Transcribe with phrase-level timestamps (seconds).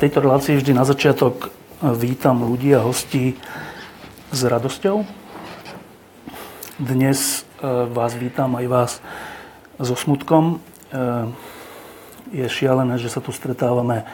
[0.00, 1.52] Tejto relácii vždy na začiatok
[1.84, 3.36] vítam ľudí a hostí
[4.32, 5.04] s radosťou.
[6.80, 8.92] Dnes e, vás vítam aj vás
[9.76, 10.56] so smutkom.
[10.56, 10.56] E,
[12.32, 14.08] je šialené, že sa tu stretávame,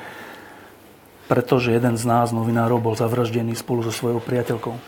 [1.30, 4.74] pretože jeden z nás, novinárov, bol zavraždený spolu so svojou priateľkou.
[4.74, 4.82] E,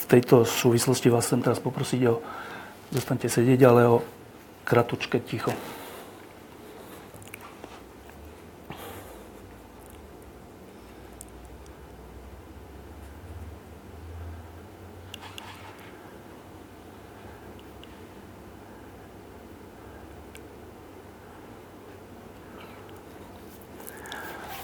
[0.00, 2.24] v tejto súvislosti vás chcem teraz poprosiť o,
[2.88, 3.96] zostaňte sedieť, ale o
[4.64, 5.52] kratučké ticho.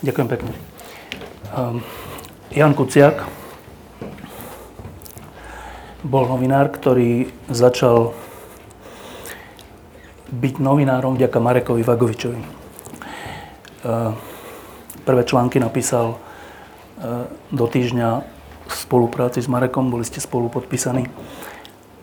[0.01, 0.53] Ďakujem pekne.
[1.53, 1.85] Um,
[2.57, 3.21] Jan Kuciak
[6.01, 8.17] bol novinár, ktorý začal
[10.33, 12.41] byť novinárom vďaka Marekovi Vagovičovi.
[13.85, 14.17] Uh,
[15.05, 18.09] prvé články napísal uh, do týždňa
[18.71, 21.13] v spolupráci s Marekom, boli ste spolu podpísaní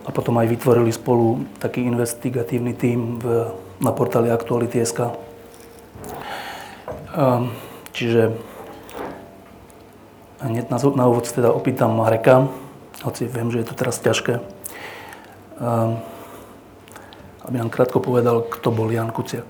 [0.05, 5.17] a potom aj vytvorili spolu taký investigatívny tím v, na portáli Aktuality.sk.
[7.17, 7.49] Um,
[7.97, 8.37] Čiže
[10.37, 12.45] hneď na, na úvod teda opýtam Mareka,
[13.01, 15.97] hoci viem, že je to teraz ťažké, um,
[17.41, 19.49] aby nám krátko povedal, kto bol Jan Kuciak.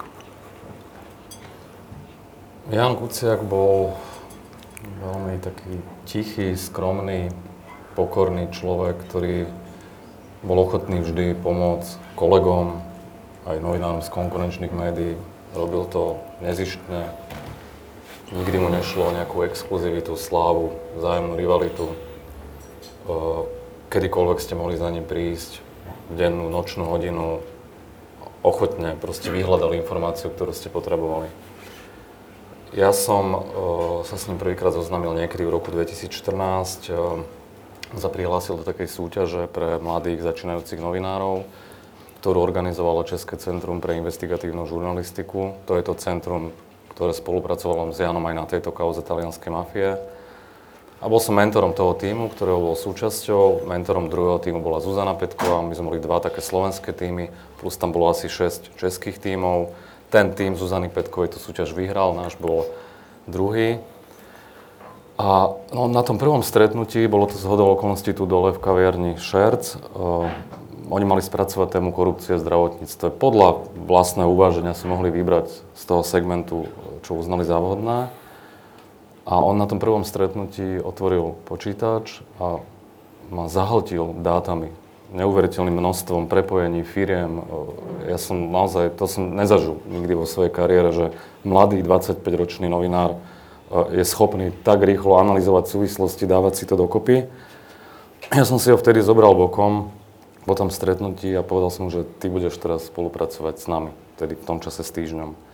[2.71, 3.99] Jan Kuciak bol
[5.03, 7.35] veľmi taký tichý, skromný,
[7.99, 9.51] pokorný človek, ktorý
[10.47, 12.79] bol ochotný vždy pomôcť kolegom,
[13.43, 15.19] aj novinárom z konkurenčných médií.
[15.51, 17.11] Robil to nezištne,
[18.27, 21.95] Nikdy mu nešlo o nejakú exkluzivitu, slávu, vzájomnú rivalitu.
[23.87, 25.63] Kedykoľvek ste mohli za ním prísť,
[26.11, 27.39] dennú, nočnú hodinu,
[28.43, 31.31] ochotne proste vyhľadal informáciu, ktorú ste potrebovali.
[32.75, 33.41] Ja som uh,
[34.03, 36.91] sa s ním prvýkrát zoznámil niekedy v roku 2014.
[36.91, 37.23] Uh,
[37.95, 41.47] sa prihlásil do takej súťaže pre mladých začínajúcich novinárov,
[42.19, 45.55] ktorú organizovalo České centrum pre investigatívnu žurnalistiku.
[45.63, 46.51] To je to centrum,
[46.97, 50.01] ktoré spolupracovalo s Janom aj na tejto kauze talianskej mafie.
[50.97, 53.69] A bol som mentorom toho týmu, ktorého bol súčasťou.
[53.69, 55.61] Mentorom druhého týmu bola Zuzana Petková.
[55.61, 57.29] My sme boli dva také slovenské týmy,
[57.61, 59.77] plus tam bolo asi 6 českých týmov.
[60.09, 62.65] Ten tým Zuzany Petkovej tú súťaž vyhral, náš bol
[63.29, 63.77] druhý.
[65.21, 69.77] A no, na tom prvom stretnutí, bolo to zhodou okolností tu dole v kaviarni Šerc,
[69.93, 70.29] uh,
[70.87, 73.11] oni mali spracovať tému korupcie v zdravotníctve.
[73.19, 76.71] Podľa vlastného uváženia si mohli vybrať z toho segmentu,
[77.07, 78.11] čo uznali za vhodné.
[79.23, 82.59] A on na tom prvom stretnutí otvoril počítač a
[83.31, 84.71] ma zahltil dátami.
[85.15, 87.43] Neuveriteľným množstvom prepojení, firiem.
[88.11, 91.05] Ja som naozaj, to som nezažil nikdy vo svojej kariére, že
[91.47, 97.27] mladý 25-ročný novinár e, je schopný tak rýchlo analyzovať súvislosti, dávať si to dokopy.
[98.35, 99.95] Ja som si ho vtedy zobral bokom,
[100.47, 104.39] po tom stretnutí a povedal som mu, že ty budeš teraz spolupracovať s nami, tedy
[104.39, 105.46] v tom čase s týždňom.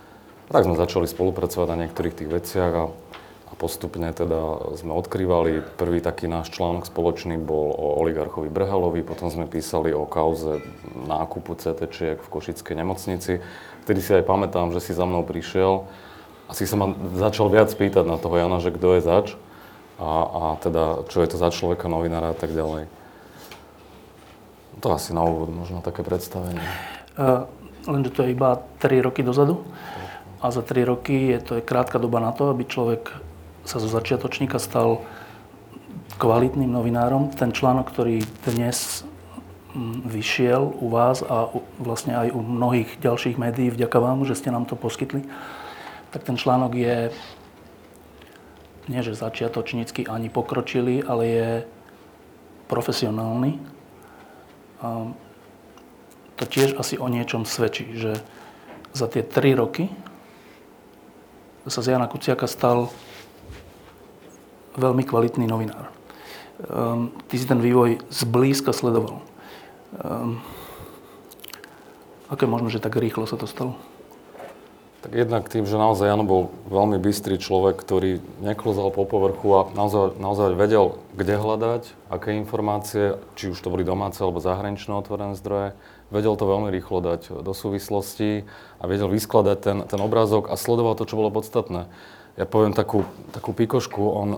[0.54, 2.86] A tak sme začali spolupracovať na niektorých tých veciach a,
[3.50, 5.66] a postupne teda sme odkrývali.
[5.82, 10.62] Prvý taký náš článok spoločný bol o oligarchovi Brhalovi, potom sme písali o kauze
[11.10, 11.90] nákupu CT
[12.22, 13.42] v Košickej nemocnici.
[13.82, 15.90] Vtedy si aj pamätám, že si za mnou prišiel.
[16.46, 19.34] Asi som ma začal viac pýtať na toho Jana, že kto je zač
[19.98, 22.86] a, a teda čo je to za človeka, novinára a tak ďalej.
[24.86, 26.62] To asi na úvod možno také predstavenie.
[27.18, 27.50] Uh,
[27.90, 29.66] lenže to je iba 3 roky dozadu.
[30.44, 33.16] A za 3 roky je to je krátka doba na to, aby človek
[33.64, 35.00] sa zo začiatočníka stal
[36.20, 37.32] kvalitným novinárom.
[37.32, 39.08] Ten článok, ktorý dnes
[39.72, 41.48] mm, vyšiel u vás a
[41.80, 45.24] vlastne aj u mnohých ďalších médií, vďaka vám, že ste nám to poskytli,
[46.12, 46.98] tak ten článok je
[48.92, 51.50] nie že začiatočnícky ani pokročilý, ale je
[52.68, 53.64] profesionálny
[56.36, 58.20] to tiež asi o niečom svedčí, že
[58.92, 59.88] za tie tri roky
[61.68, 62.92] sa z Jana Kuciaka stal
[64.76, 65.94] veľmi kvalitný novinár.
[66.64, 69.22] Um, ty si ten vývoj zblízka sledoval.
[70.00, 70.42] Um,
[72.30, 73.78] ako je možno, že tak rýchlo sa to stalo?
[75.04, 79.62] Tak jednak tým, že naozaj Jano bol veľmi bystrý človek, ktorý neklzal po povrchu a
[79.76, 85.36] naozaj, naozaj vedel, kde hľadať, aké informácie, či už to boli domáce alebo zahraničné otvorené
[85.36, 85.76] zdroje.
[86.12, 88.44] Vedel to veľmi rýchlo dať do súvislostí
[88.82, 91.88] a vedel vyskladať ten, ten obrázok a sledoval to, čo bolo podstatné.
[92.34, 94.30] Ja poviem takú, takú pikošku, on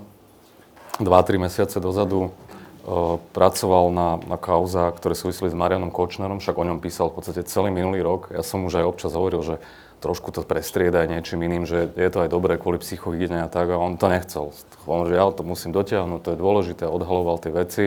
[1.00, 6.68] 2-3 mesiace dozadu uh, pracoval na, na kauza, ktoré súviseli s Marianom Kočnerom, však o
[6.68, 8.32] ňom písal v podstate celý minulý rok.
[8.32, 9.56] Ja som už aj občas hovoril, že
[10.04, 13.74] trošku to prestriedať niečím iným, že je to aj dobré kvôli psychohygiene a tak.
[13.74, 14.54] A on to nechcel.
[14.86, 16.84] On, že ja to musím dotiahnuť, to je dôležité.
[16.86, 17.86] Odhaloval tie veci.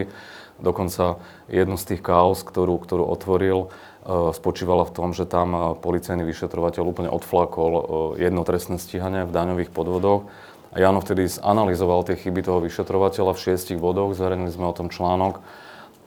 [0.59, 5.59] Dokonca jednu z tých kaos, ktorú, ktorú otvoril, e, spočívala v tom, že tam e,
[5.79, 7.83] policajný vyšetrovateľ úplne odflakol e,
[8.27, 10.27] jedno trestné stíhanie v daňových podvodoch.
[10.75, 14.93] A Jano vtedy zanalizoval tie chyby toho vyšetrovateľa v šiestich bodoch, zverejnili sme o tom
[14.93, 15.41] článok.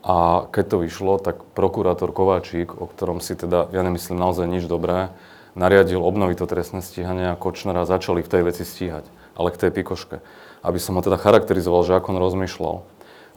[0.01, 4.65] A keď to vyšlo, tak prokurátor Kováčik, o ktorom si teda, ja nemyslím naozaj nič
[4.65, 5.13] dobré,
[5.53, 9.05] nariadil obnoviť to trestné stíhanie a Kočnera začali v tej veci stíhať,
[9.37, 10.19] ale k tej pikoške.
[10.61, 12.75] Aby som ho teda charakterizoval, že ako on rozmýšľal.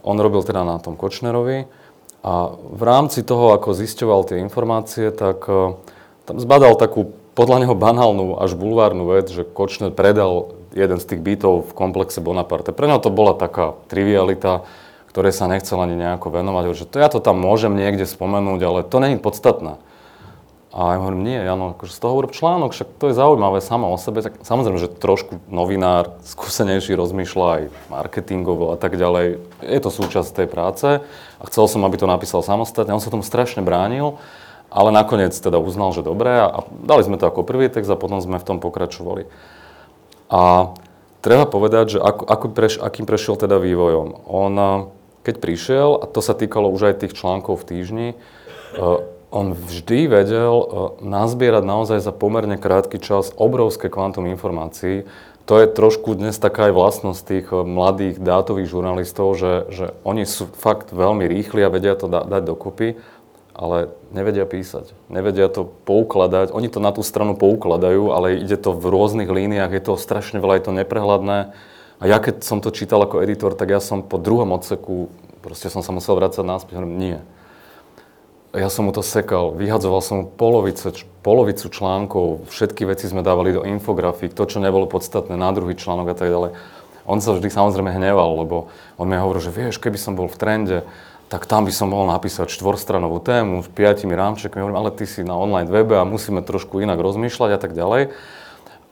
[0.05, 1.65] On robil teda na tom Kočnerovi
[2.21, 5.77] a v rámci toho, ako zisťoval tie informácie, tak uh,
[6.29, 11.21] tam zbadal takú podľa neho banálnu až bulvárnu vec, že Kočner predal jeden z tých
[11.21, 12.71] bytov v komplexe Bonaparte.
[12.71, 14.63] Pre neho to bola taká trivialita,
[15.09, 18.79] ktoré sa nechcel ani nejako venovať, že to ja to tam môžem niekde spomenúť, ale
[18.83, 19.79] to není podstatné.
[20.75, 23.87] A ja hovorím, nie, Jano, akože z toho urob článok, však to je zaujímavé samo
[23.87, 24.19] o sebe.
[24.19, 29.39] Tak samozrejme, že trošku novinár, skúsenejší rozmýšľa aj marketingovo a tak ďalej.
[29.63, 30.99] Je to súčasť tej práce
[31.39, 32.91] a chcel som, aby to napísal samostatne.
[32.91, 34.19] On sa tomu strašne bránil,
[34.67, 38.19] ale nakoniec teda uznal, že dobré a dali sme to ako prvý text a potom
[38.19, 39.31] sme v tom pokračovali.
[40.27, 40.75] A
[41.23, 44.27] treba povedať, že ako, ako preš, akým prešiel teda vývojom.
[44.27, 44.53] On,
[45.23, 48.09] keď prišiel, a to sa týkalo už aj tých článkov v týždni,
[49.31, 50.67] on vždy vedel e,
[51.03, 55.07] nazbierať naozaj za pomerne krátky čas obrovské kvantum informácií.
[55.45, 60.25] To je trošku dnes taká aj vlastnosť tých e, mladých dátových žurnalistov, že, že oni
[60.25, 62.97] sú fakt veľmi rýchli a vedia to da- dať dokopy,
[63.55, 66.51] ale nevedia písať, nevedia to poukladať.
[66.51, 70.43] Oni to na tú stranu poukladajú, ale ide to v rôznych líniách, je to strašne
[70.43, 71.55] veľa, je to neprehľadné.
[71.95, 75.07] A ja keď som to čítal ako editor, tak ja som po druhom odseku,
[75.39, 77.17] proste som sa musel vrácať náspäť, hovorím, nie,
[78.55, 83.51] ja som mu to sekal, vyhadzoval som mu polovice, polovicu článkov, všetky veci sme dávali
[83.51, 86.51] do infografík, to, čo nebolo podstatné, na druhý článok a tak ďalej.
[87.05, 90.39] On sa vždy samozrejme hneval, lebo on mi hovoril, že vieš, keby som bol v
[90.39, 90.77] trende,
[91.29, 94.61] tak tam by som mohol napísať štvorstranovú tému s piatimi rámčekmi.
[94.61, 98.13] Hovorím, ale ty si na online webe a musíme trošku inak rozmýšľať a tak ďalej.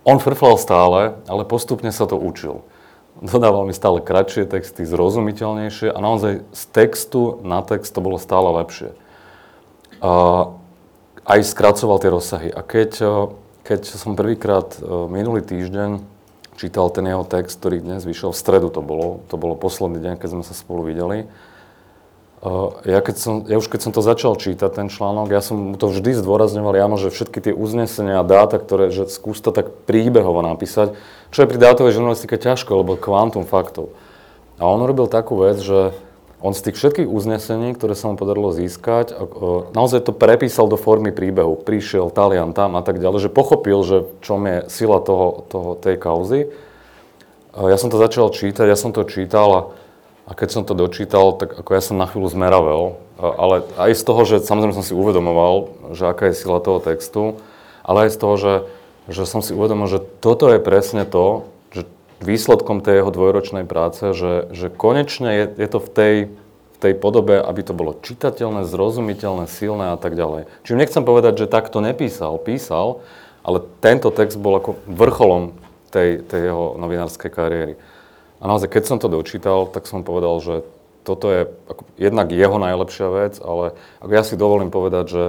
[0.04, 1.00] On frflal stále,
[1.30, 2.66] ale postupne sa to učil.
[3.22, 8.50] Dodával mi stále kratšie texty, zrozumiteľnejšie a naozaj z textu na text to bolo stále
[8.50, 8.98] lepšie
[11.24, 12.50] aj skracoval tie rozsahy.
[12.52, 13.08] A keď, e,
[13.64, 16.04] keď som prvýkrát e, minulý týždeň
[16.60, 20.14] čítal ten jeho text, ktorý dnes vyšiel, v stredu to bolo, to bolo posledný deň,
[20.20, 22.52] keď sme sa spolu videli, e,
[22.84, 25.76] ja, keď som, ja už keď som to začal čítať, ten článok, ja som mu
[25.80, 29.72] to vždy zdôrazňoval, Jano, že všetky tie uznesenia a dáta, ktoré, že skús to tak
[29.88, 31.00] príbehovo napísať,
[31.32, 33.96] čo je pri dátovej žurnalistike ťažko, lebo kvantum faktov.
[34.60, 35.96] A on robil takú vec, že
[36.44, 39.16] on z tých všetkých uznesení, ktoré sa mu podarilo získať,
[39.72, 41.56] naozaj to prepísal do formy príbehu.
[41.56, 45.96] Prišiel Talian tam a tak ďalej, že pochopil, že čom je sila toho, toho, tej
[45.96, 46.52] kauzy.
[47.56, 49.62] Ja som to začal čítať, ja som to čítal a,
[50.28, 53.00] a keď som to dočítal, tak ako ja som na chvíľu zmeravel.
[53.24, 57.40] Ale aj z toho, že samozrejme som si uvedomoval, že aká je sila toho textu,
[57.88, 58.54] ale aj z toho, že,
[59.08, 61.48] že som si uvedomil, že toto je presne to,
[62.24, 66.16] výsledkom tej jeho dvojročnej práce, že, že konečne je, je to v tej,
[66.74, 70.48] v tej podobe, aby to bolo čitateľné, zrozumiteľné, silné a tak ďalej.
[70.64, 73.04] Čiže nechcem povedať, že takto nepísal, písal,
[73.44, 75.54] ale tento text bol ako vrcholom
[75.92, 77.76] tej, tej jeho novinárskej kariéry.
[78.40, 80.56] A naozaj, keď som to dočítal, tak som povedal, že
[81.04, 85.24] toto je ako, jednak jeho najlepšia vec, ale ako ja si dovolím povedať, že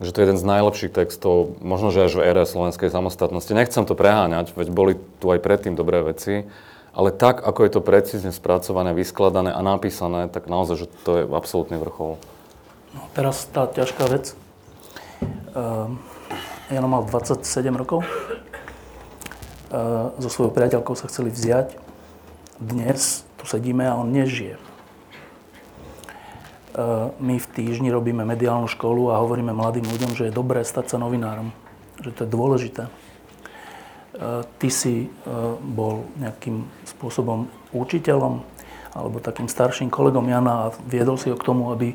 [0.00, 3.52] že to je jeden z najlepších textov, možno, že až v ére slovenskej samostatnosti.
[3.52, 6.48] Nechcem to preháňať, veď boli tu aj predtým dobré veci,
[6.96, 11.24] ale tak, ako je to precízne spracované, vyskladané a napísané, tak naozaj, že to je
[11.28, 12.16] absolútny vrchol.
[12.96, 14.34] No, teraz tá ťažká vec.
[15.52, 15.92] Uh,
[16.72, 17.44] Jano mal 27
[17.76, 18.02] rokov.
[19.70, 21.78] Uh, so svojou priateľkou sa chceli vziať.
[22.58, 24.69] Dnes tu sedíme a on nežije.
[26.80, 30.96] E, my v týždni robíme mediálnu školu a hovoríme mladým ľuďom, že je dobré stať
[30.96, 31.52] sa novinárom,
[32.00, 32.82] že to je dôležité.
[32.88, 32.92] E,
[34.56, 35.08] ty si e,
[35.60, 38.40] bol nejakým spôsobom učiteľom
[38.96, 41.94] alebo takým starším kolegom Jana a viedol si ho k tomu, aby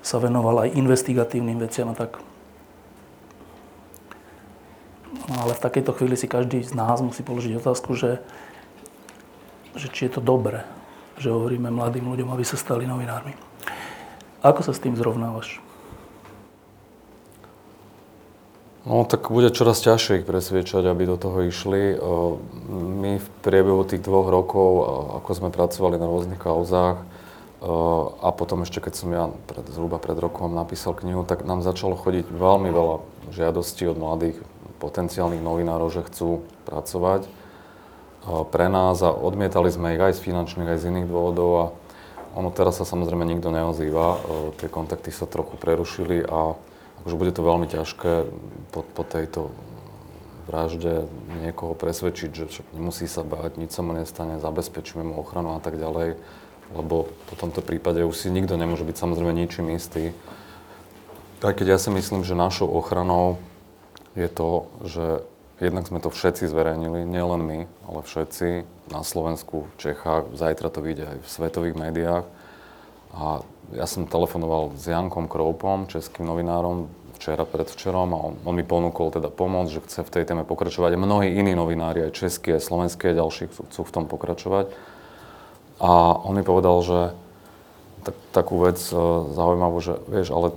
[0.00, 2.18] sa venoval aj investigatívnym veciam a tak.
[5.26, 8.18] No ale v takejto chvíli si každý z nás musí položiť otázku, že,
[9.78, 10.66] že či je to dobré,
[11.18, 13.45] že hovoríme mladým ľuďom, aby sa stali novinármi.
[14.44, 15.60] Ako sa s tým zrovnávaš?
[18.86, 21.98] No tak bude čoraz ťažšie ich presviečať, aby do toho išli.
[22.70, 24.70] My v priebehu tých dvoch rokov,
[25.22, 27.02] ako sme pracovali na rôznych kauzách,
[28.22, 31.98] a potom ešte, keď som ja pred, zhruba pred rokom napísal knihu, tak nám začalo
[31.98, 32.96] chodiť veľmi veľa
[33.34, 34.38] žiadostí od mladých
[34.78, 37.26] potenciálnych novinárov, že chcú pracovať
[38.52, 41.64] pre nás a odmietali sme ich aj z finančných, aj z iných dôvodov a
[42.36, 44.20] ono teraz sa samozrejme nikto neozýva,
[44.60, 46.52] tie kontakty sa trochu prerušili a
[47.02, 48.12] akože bude to veľmi ťažké
[48.76, 49.48] po, po tejto
[50.46, 51.08] vražde
[51.42, 55.60] niekoho presvedčiť, že však nemusí sa báť, nič sa mu nestane, zabezpečíme mu ochranu a
[55.64, 56.20] tak ďalej,
[56.76, 60.14] lebo po tomto prípade už si nikto nemôže byť samozrejme ničím istý.
[61.40, 63.40] Tak keď ja si myslím, že našou ochranou
[64.14, 65.04] je to, že
[65.60, 67.58] jednak sme to všetci zverejnili, nielen my,
[67.88, 68.48] ale všetci
[68.92, 72.24] na Slovensku, v Čechách, zajtra to vyjde aj v svetových médiách.
[73.16, 73.40] A
[73.72, 79.08] ja som telefonoval s Jankom Kroupom, českým novinárom, včera, predvčerom a on, on mi ponúkol
[79.08, 80.94] teda pomoc, že chce v tej téme pokračovať.
[80.94, 84.68] A mnohí iní novinári, aj českí, aj slovenskí, aj ďalší chcú, chcú v tom pokračovať.
[85.80, 86.98] A on mi povedal, že
[88.04, 90.52] tak, takú vec uh, zaujímavú, že vieš, ale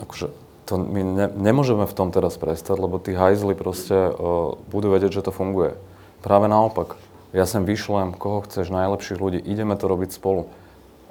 [0.00, 4.92] akože to my ne, nemôžeme v tom teraz prestať, lebo tí hajzli proste uh, budú
[4.92, 5.76] vedieť, že to funguje.
[6.24, 6.96] Práve naopak.
[7.36, 10.48] Ja sem vyšlem, koho chceš, najlepších ľudí, ideme to robiť spolu.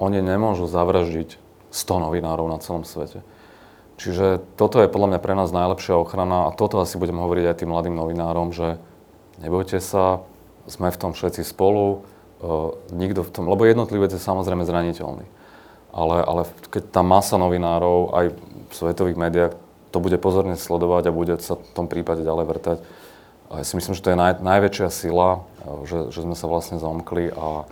[0.02, 1.38] Oni nemôžu zavraždiť
[1.70, 3.22] 100 novinárov na celom svete.
[3.94, 7.58] Čiže toto je podľa mňa pre nás najlepšia ochrana a toto asi budem hovoriť aj
[7.62, 8.82] tým mladým novinárom, že
[9.38, 10.26] nebojte sa,
[10.66, 12.02] sme v tom všetci spolu,
[12.42, 15.28] uh, nikto v tom, lebo jednotlivec je samozrejme zraniteľný.
[15.94, 16.42] Ale, ale
[16.74, 19.54] keď tá masa novinárov aj v svetových médiách
[19.94, 22.78] to bude pozorne sledovať a bude sa v tom prípade ďalej vrtať.
[23.54, 26.82] Ja si myslím, že to je naj, najväčšia sila, e, že, že sme sa vlastne
[26.82, 27.62] zamkli a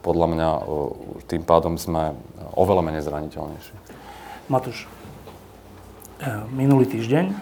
[0.00, 0.62] podľa mňa e,
[1.28, 2.16] tým pádom sme
[2.56, 3.76] oveľa menej zraniteľnejší.
[4.48, 4.88] Matúš,
[6.24, 7.36] e, minulý týždeň,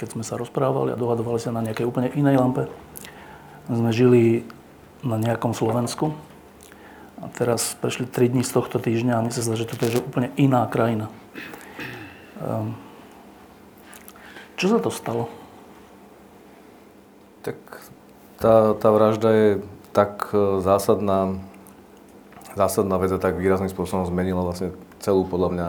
[0.00, 2.72] keď sme sa rozprávali a dohadovali sa na nejakej úplne inej lampe,
[3.68, 4.48] sme žili
[5.04, 6.16] na nejakom Slovensku
[7.18, 9.98] a teraz prešli 3 dní z tohto týždňa a mi sa zdá, že toto je
[9.98, 11.10] že úplne iná krajina.
[12.38, 12.78] Ehm,
[14.54, 15.26] čo sa to stalo?
[17.42, 17.58] Tak
[18.38, 19.48] tá, tá vražda je
[19.90, 21.42] tak e, zásadná,
[22.54, 25.68] zásadná vec a tak výrazným spôsobom zmenila vlastne celú podľa mňa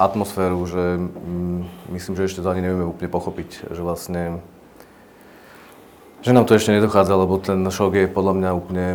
[0.00, 4.40] atmosféru, že mm, myslím, že ešte to ani nevieme úplne pochopiť, že vlastne
[6.24, 8.88] že nám to ešte nedochádza, lebo ten šok je podľa mňa úplne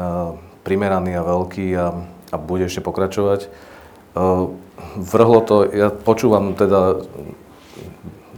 [0.00, 1.86] uh, primeraný a veľký a,
[2.30, 3.48] a bude ešte pokračovať.
[4.96, 7.04] Vrhlo to, ja počúvam teda,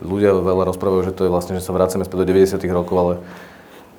[0.02, 3.14] ľudia veľa rozprávajú, že to je vlastne, že sa vraceme späť do 90 rokov, ale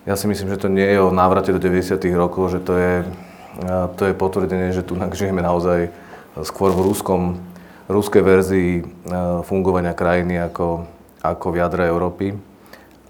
[0.04, 2.94] ja si myslím, že to nie je o návrate do 90 rokov, že to je,
[3.96, 5.90] to je potvrdenie, že tu žijeme naozaj
[6.44, 7.40] skôr v ruskom,
[7.88, 8.72] ruskej verzii
[9.48, 10.88] fungovania krajiny ako,
[11.24, 12.36] ako v jadre Európy.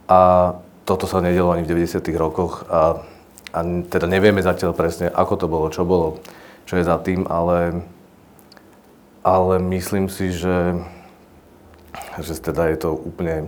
[0.10, 0.53] A
[0.84, 3.00] toto sa nedelo ani v 90 rokoch a,
[3.54, 6.20] a teda nevieme zatiaľ presne, ako to bolo, čo bolo,
[6.66, 7.86] čo je za tým, ale
[9.24, 10.76] ale myslím si, že,
[12.20, 13.48] že teda je to úplne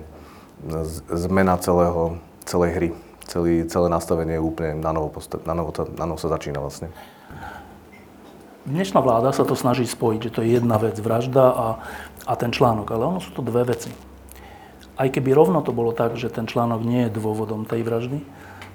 [1.11, 2.89] zmena celého, celej hry.
[3.27, 6.87] Celý, celé nastavenie je úplne na novo, postav, na, novo, na novo sa začína vlastne.
[8.65, 11.67] Dnešná vláda sa to snaží spojiť, že to je jedna vec, vražda a,
[12.23, 13.91] a ten článok, ale ono sú to dve veci.
[14.95, 18.23] Aj keby rovno to bolo tak, že ten článok nie je dôvodom tej vraždy,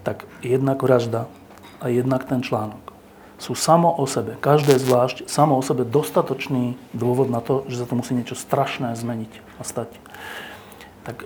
[0.04, 1.28] tak jednak vražda
[1.80, 2.90] a jednak ten článok
[3.40, 7.88] sú samo o sebe, každé zvlášť, samo o sebe dostatočný dôvod na to, že sa
[7.88, 9.88] to musí niečo strašné zmeniť a stať.
[11.08, 11.24] Tak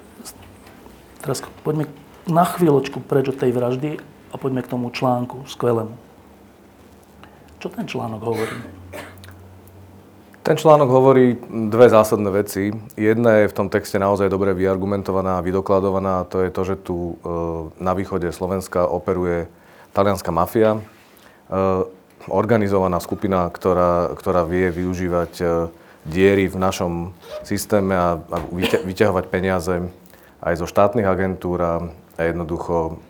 [1.19, 1.90] teraz poďme
[2.31, 3.99] na chvíľočku preč od tej vraždy
[4.31, 5.99] a poďme k tomu článku skvelému.
[7.59, 8.84] Čo ten článok hovorí?
[10.45, 12.69] Ten článok hovorí dve zásadné veci.
[13.01, 16.21] Jedna je v tom texte naozaj dobre vyargumentovaná a vydokladovaná.
[16.21, 17.13] A to je to, že tu e,
[17.81, 19.49] na východe Slovenska operuje
[19.97, 20.77] talianská mafia.
[20.77, 20.81] E,
[22.29, 25.45] organizovaná skupina, ktorá, ktorá vie využívať e,
[26.05, 28.37] diery v našom systéme a, a
[28.85, 29.81] vyťahovať peniaze
[30.45, 31.73] aj zo štátnych agentúr a,
[32.21, 33.01] jednoducho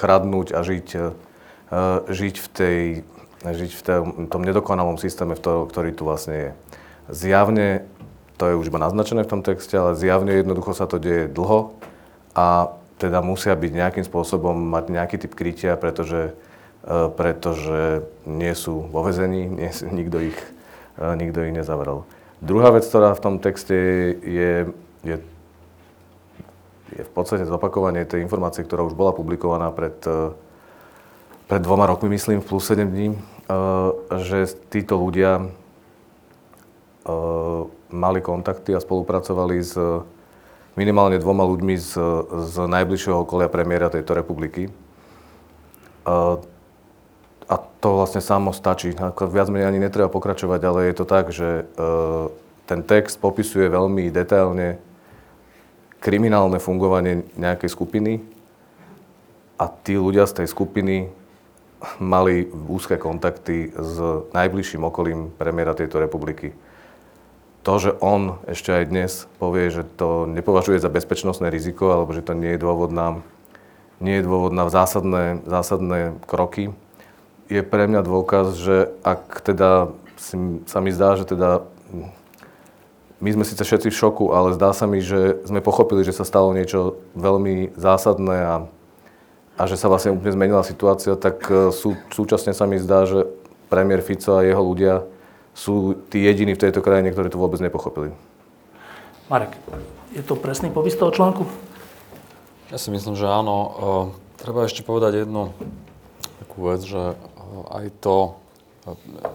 [0.00, 0.88] kradnúť a žiť,
[2.08, 2.78] žiť v, tej,
[3.42, 6.50] žiť v tom, tom nedokonalom systéme, ktorý tu vlastne je.
[7.10, 7.86] Zjavne,
[8.38, 11.74] to je už iba naznačené v tom texte, ale zjavne jednoducho sa to deje dlho
[12.38, 12.70] a
[13.02, 16.38] teda musia byť nejakým spôsobom mať nejaký typ krytia, pretože
[16.82, 20.38] E, pretože nie sú vo vezení, nie, nikto, ich,
[20.98, 22.02] e, nikto ich nezavrel.
[22.42, 23.74] Druhá vec, ktorá v tom texte
[24.22, 24.70] je,
[25.06, 25.16] je
[26.92, 30.36] je v podstate zopakovanie tej informácie, ktorá už bola publikovaná pred, e,
[31.52, 33.16] pred dvoma rokmi, myslím, v plus 7 dní, e,
[34.24, 35.52] že títo ľudia
[37.90, 39.74] mali kontakty a spolupracovali s
[40.78, 41.98] minimálne dvoma ľuďmi z,
[42.46, 44.70] z najbližšieho okolia premiéra tejto republiky.
[46.06, 48.94] A to vlastne samo stačí.
[48.94, 51.66] Viac menej ani netreba pokračovať, ale je to tak, že
[52.70, 54.78] ten text popisuje veľmi detailne
[55.98, 58.22] kriminálne fungovanie nejakej skupiny
[59.58, 61.21] a tí ľudia z tej skupiny
[61.98, 63.94] mali úzke kontakty s
[64.34, 66.54] najbližším okolím premiéra tejto republiky.
[67.62, 72.26] To, že on ešte aj dnes povie, že to nepovažuje za bezpečnostné riziko, alebo že
[72.26, 73.22] to nie je dôvod na,
[74.02, 76.74] nie je dôvod na zásadné, zásadné kroky,
[77.52, 81.66] je pre mňa dôkaz, že ak teda si, sa mi zdá, že teda
[83.22, 86.26] my sme síce všetci v šoku, ale zdá sa mi, že sme pochopili, že sa
[86.26, 88.54] stalo niečo veľmi zásadné a,
[89.62, 93.30] a že sa vlastne úplne zmenila situácia, tak e, sú, súčasne sa mi zdá, že
[93.70, 95.06] premiér Fico a jeho ľudia
[95.54, 98.10] sú tí jediní v tejto krajine, ktorí to vôbec nepochopili.
[99.30, 99.54] Marek,
[100.10, 101.46] je to presný popis toho článku?
[102.74, 103.54] Ja si myslím, že áno.
[103.54, 103.72] E,
[104.42, 105.54] treba ešte povedať jednu
[106.42, 107.16] takú vec, že e,
[107.70, 108.41] aj to,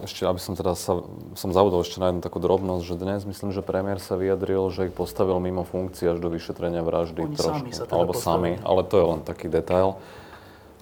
[0.04, 1.00] ešte, aby som teda sa,
[1.32, 4.92] som zaudol ešte na jednu takú drobnosť, že dnes myslím, že premiér sa vyjadril, že
[4.92, 7.24] ich postavil mimo funkcie až do vyšetrenia vraždy.
[7.24, 8.60] Oni trošku, sami sa teda alebo postavili.
[8.60, 9.96] sami, ale to je len taký detail.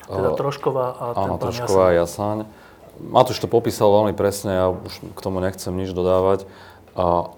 [0.07, 2.47] Teda Trošková a Áno, Trošková a Jasaň.
[2.99, 6.49] Matúš to popísal veľmi presne, ja už k tomu nechcem nič dodávať,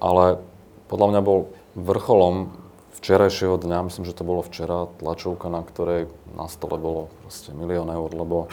[0.01, 0.41] ale
[0.89, 2.55] podľa mňa bol vrcholom
[2.99, 7.87] včerajšieho dňa, myslím, že to bolo včera, tlačovka, na ktorej na stole bolo proste milión
[7.87, 8.51] eur, lebo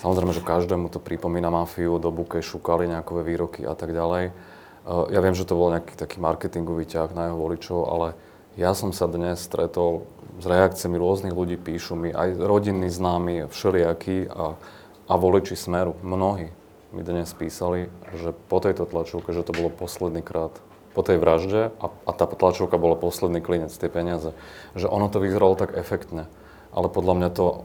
[0.00, 4.32] samozrejme, že každému to pripomína mafiu, do buke šukali nejakové výroky a tak ďalej.
[4.32, 8.08] Eh, ja viem, že to bol nejaký taký marketingový ťah na jeho voličov, ale
[8.56, 10.08] ja som sa dnes stretol
[10.40, 14.56] s reakciami rôznych ľudí, píšu mi aj rodinní známi, všelijakí a,
[15.06, 16.50] a voliči Smeru, mnohí
[16.94, 20.54] mi dnes písali, že po tejto tlačovke, že to bolo posledný krát,
[20.94, 24.30] po tej vražde a, a tá tlačovka bola posledný klinec tej peniaze,
[24.78, 26.30] že ono to vyzeralo tak efektne.
[26.70, 27.58] Ale podľa mňa to uh,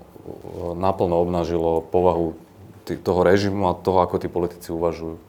[0.74, 2.34] naplno obnažilo povahu
[2.90, 5.22] tý, toho režimu a toho, ako tí politici uvažujú.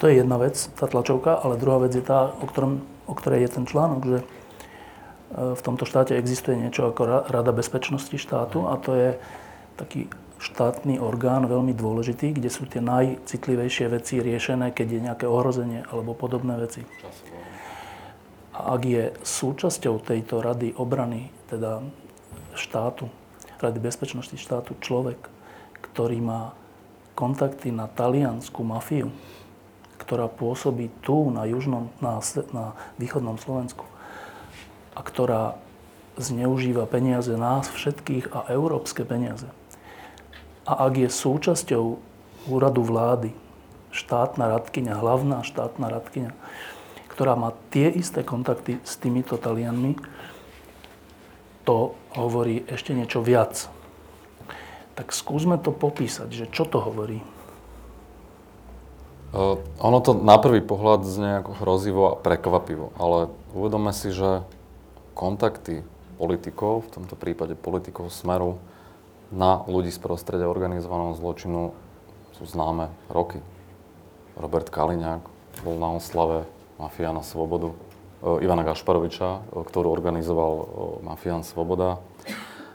[0.00, 3.46] To je jedna vec, tá tlačovka, ale druhá vec je tá, o, ktorom, o ktorej
[3.46, 8.80] je ten článok, že uh, v tomto štáte existuje niečo ako Rada bezpečnosti štátu a
[8.80, 9.08] to je
[9.76, 10.08] taký
[10.42, 16.18] štátny orgán veľmi dôležitý, kde sú tie najcitlivejšie veci riešené, keď je nejaké ohrozenie alebo
[16.18, 16.82] podobné veci.
[18.52, 21.80] A ak je súčasťou tejto rady obrany, teda
[22.58, 23.06] štátu,
[23.62, 25.30] Rady bezpečnosti štátu, človek,
[25.78, 26.50] ktorý má
[27.14, 29.14] kontakty na taliansku mafiu,
[30.02, 32.18] ktorá pôsobí tu, na južnom, na,
[32.50, 33.86] na východnom Slovensku
[34.98, 35.54] a ktorá
[36.18, 39.46] zneužíva peniaze nás všetkých a európske peniaze,
[40.62, 41.84] a ak je súčasťou
[42.46, 43.34] úradu vlády
[43.92, 46.32] štátna radkyňa, hlavná štátna radkyňa,
[47.12, 49.98] ktorá má tie isté kontakty s týmito Talianmi,
[51.62, 53.68] to hovorí ešte niečo viac.
[54.98, 57.22] Tak skúsme to popísať, že čo to hovorí.
[59.80, 64.44] Ono to na prvý pohľad znie ako hrozivo a prekvapivo, ale uvedome si, že
[65.16, 65.80] kontakty
[66.20, 68.60] politikov, v tomto prípade politikov Smeru,
[69.32, 71.72] na ľudí z prostredia organizovaného zločinu
[72.36, 73.40] sú známe roky.
[74.36, 75.22] Robert Kaliňák
[75.64, 76.48] bol na oslave
[76.80, 77.72] Mafia na Svobodu.
[78.22, 80.64] E, Ivana Gašparoviča, e, ktorú organizoval e,
[81.04, 82.00] Mafián Svoboda.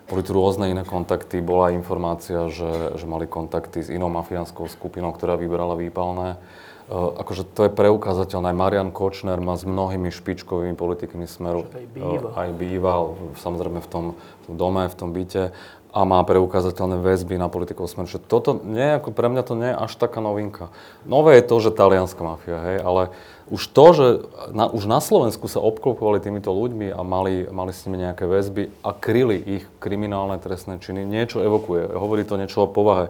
[0.07, 1.43] Boli tu rôzne iné kontakty.
[1.43, 6.39] Bola informácia, že, že mali kontakty s inou mafiánskou skupinou, ktorá vyberala výpalné.
[6.87, 8.55] akože to je preukázateľné.
[8.55, 11.67] Marian Kočner má s mnohými špičkovými politikmi smeru.
[11.75, 12.23] Aj býval.
[12.39, 13.03] Aj býval,
[13.35, 15.51] samozrejme v tom, v tom dome, v tom byte
[15.97, 18.05] a má preukázateľné väzby na politikov smeru.
[18.05, 20.69] Že toto nie ako pre mňa to nie je až taká novinka.
[21.09, 23.09] Nové je to, že talianská mafia, hej, ale
[23.49, 24.07] už to, že
[24.53, 28.69] na, už na Slovensku sa obklopovali týmito ľuďmi a mali, mali s nimi nejaké väzby
[28.85, 31.89] a kryli ich kriminálne trestné činy, niečo evokuje.
[31.89, 33.09] Hovorí to niečo o povahe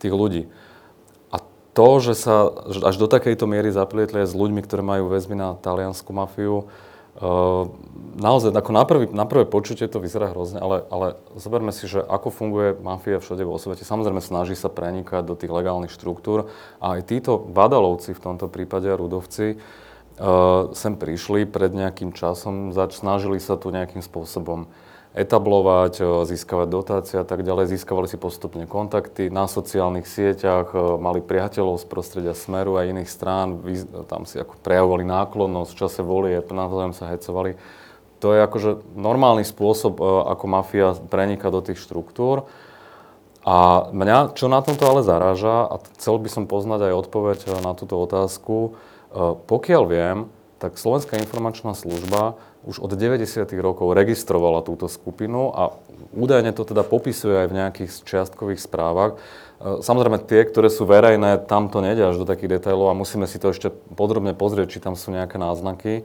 [0.00, 0.48] tých ľudí.
[1.36, 1.44] A
[1.76, 5.52] to, že sa až do takejto miery zaplietli aj s ľuďmi, ktorí majú väzby na
[5.60, 6.64] taliansku mafiu,
[8.16, 12.00] naozaj, ako na, prvý, na prvé počutie to vyzerá hrozne, ale, ale zoberme si, že
[12.00, 13.84] ako funguje mafia všade vo svete.
[13.84, 16.48] Samozrejme snaží sa prenikať do tých legálnych štruktúr
[16.80, 22.96] a aj títo badalovci, v tomto prípade Rudovci, uh, sem prišli pred nejakým časom, zač,
[22.96, 24.72] snažili sa tu nejakým spôsobom
[25.12, 27.76] etablovať, e, získavať dotácie a tak ďalej.
[27.76, 33.12] Získavali si postupne kontakty na sociálnych sieťach, e, mali priateľov z prostredia Smeru a iných
[33.12, 33.60] strán,
[34.08, 37.56] tam si ako prejavovali náklonnosť v čase volie, navzájom sa hecovali.
[38.22, 42.46] to je akože normálny spôsob, e, ako mafia prenika do tých štruktúr.
[43.42, 47.74] A mňa, čo na tomto ale zaráža, a chcel by som poznať aj odpoveď na
[47.74, 48.78] túto otázku,
[49.50, 50.18] pokiaľ viem,
[50.62, 53.42] tak Slovenská informačná služba už od 90.
[53.58, 55.74] rokov registrovala túto skupinu a
[56.14, 59.18] údajne to teda popisuje aj v nejakých čiastkových správach.
[59.62, 63.38] Samozrejme, tie, ktoré sú verejné, tam to nejde až do takých detailov a musíme si
[63.38, 66.02] to ešte podrobne pozrieť, či tam sú nejaké náznaky.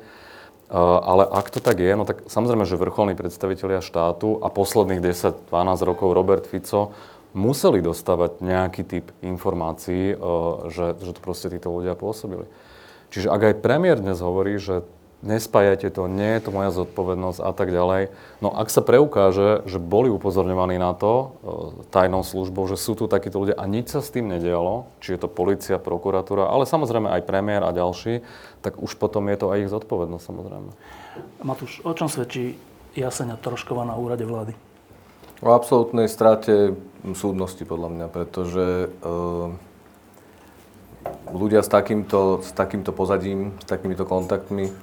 [0.74, 5.50] Ale ak to tak je, no tak samozrejme, že vrcholní predstavitelia štátu a posledných 10-12
[5.88, 6.92] rokov Robert Fico
[7.32, 10.18] museli dostávať nejaký typ informácií,
[10.70, 12.50] že, že to proste títo ľudia pôsobili.
[13.14, 14.84] Čiže ak aj premiér dnes hovorí, že
[15.26, 18.14] nespájajte to, nie je to moja zodpovednosť a tak ďalej.
[18.44, 21.26] No ak sa preukáže, že boli upozorňovaní na to e,
[21.90, 25.20] tajnou službou, že sú tu takíto ľudia a nič sa s tým nedialo, či je
[25.26, 28.22] to policia, prokuratúra, ale samozrejme aj premiér a ďalší,
[28.62, 30.70] tak už potom je to aj ich zodpovednosť samozrejme.
[31.42, 32.54] Matúš, o čom svedčí
[32.94, 34.54] Jasenia Troškova na úrade vlády?
[35.42, 36.74] O absolútnej strate
[37.14, 39.08] súdnosti podľa mňa, pretože e,
[41.30, 44.74] ľudia s takýmto, s takýmto pozadím, s takýmito kontaktmi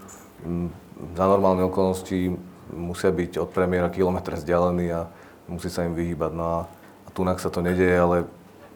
[1.16, 2.36] za normálne okolnosti
[2.72, 5.08] musia byť od premiéra kilometr vzdialení a
[5.48, 6.32] musí sa im vyhýbať.
[6.32, 6.58] No a,
[7.04, 8.16] a tunak sa to nedieje, ale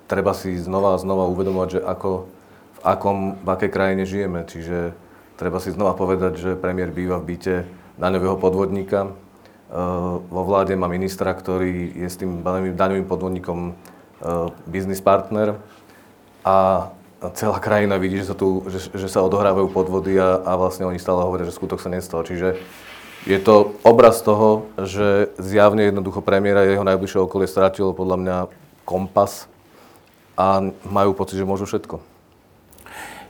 [0.08, 2.10] treba si znova a znova uvedomovať, že ako,
[2.76, 4.40] v, akom, v akej krajine žijeme.
[4.48, 4.96] Čiže
[5.36, 7.54] treba si znova povedať, že premiér býva v byte
[8.00, 9.08] daňového podvodníka.
[9.08, 9.10] E,
[10.18, 12.40] vo vláde má ministra, ktorý je s tým
[12.74, 13.72] daňovým podvodníkom e,
[14.68, 15.60] business partner.
[16.44, 16.88] A
[17.34, 21.02] celá krajina vidí, že sa, tu, že, že sa odohrávajú podvody a, a vlastne oni
[21.02, 22.22] stále hovoria, že skutok sa nestal.
[22.22, 22.58] Čiže
[23.26, 28.36] je to obraz toho, že zjavne jednoducho premiéra jeho najbližšie okolie stratilo podľa mňa
[28.86, 29.50] kompas
[30.38, 31.98] a majú pocit, že môžu všetko.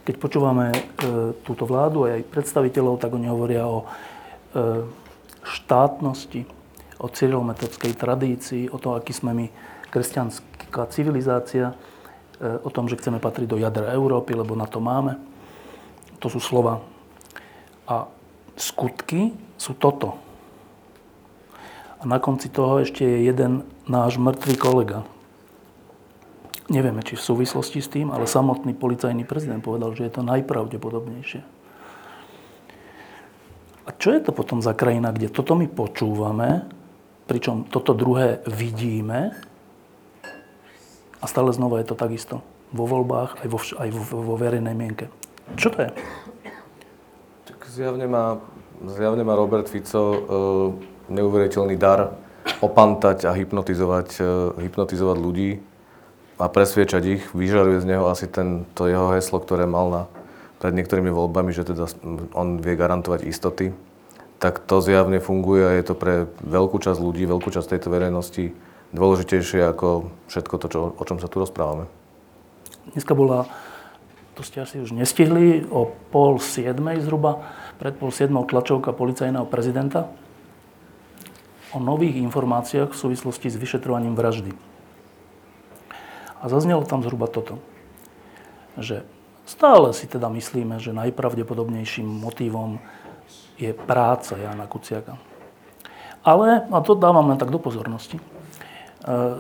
[0.05, 0.81] Keď počúvame e,
[1.45, 3.87] túto vládu aj predstaviteľov, tak oni hovoria o e,
[5.45, 6.45] štátnosti,
[7.01, 9.47] o cyrilometodskej tradícii, o tom, aký sme my
[9.89, 11.73] kresťanská civilizácia.
[12.39, 15.19] E, o tom, že chceme patriť do jadra Európy, lebo na to máme.
[16.23, 16.79] To sú slova.
[17.91, 18.07] A
[18.55, 20.15] skutky sú toto.
[21.99, 25.03] A na konci toho ešte je jeden náš mŕtvý kolega.
[26.71, 31.43] Nevieme, či v súvislosti s tým, ale samotný policajný prezident povedal, že je to najpravdepodobnejšie.
[33.89, 36.69] A čo je to potom za krajina, kde toto my počúvame,
[37.25, 39.48] pričom toto druhé vidíme
[41.19, 42.41] a stále znova je to takisto.
[42.71, 45.09] Vo voľbách, aj vo, aj vo, vo verejnej mienke.
[45.57, 45.91] Čo to je?
[47.49, 48.37] Tak zjavne má,
[48.85, 50.19] zjavne má Robert Fico e,
[51.09, 52.13] neuveriteľný dar
[52.61, 54.25] opantať a hypnotizovať, e,
[54.69, 55.51] hypnotizovať ľudí
[56.37, 57.23] a presviečať ich.
[57.33, 60.03] Vyžaruje z neho asi ten, to jeho heslo, ktoré mal na,
[60.61, 61.89] pred niektorými voľbami, že teda
[62.37, 63.73] on vie garantovať istoty.
[64.39, 68.55] Tak to zjavne funguje a je to pre veľkú časť ľudí, veľkú časť tejto verejnosti
[68.93, 71.91] dôležitejšie ako všetko to, čo, o čom sa tu rozprávame.
[72.97, 73.45] Dneska bola,
[74.33, 77.45] to ste asi už nestihli, o pol siedmej zhruba,
[77.77, 80.09] pred pol siedmou tlačovka policajného prezidenta
[81.73, 84.57] o nových informáciách v súvislosti s vyšetrovaním vraždy.
[86.41, 87.61] A zaznelo tam zhruba toto,
[88.79, 89.05] že
[89.45, 92.81] stále si teda myslíme, že najpravdepodobnejším motívom
[93.59, 95.19] je práca Jana Kuciaka.
[96.23, 98.23] Ale, a to dávam len tak do pozornosti,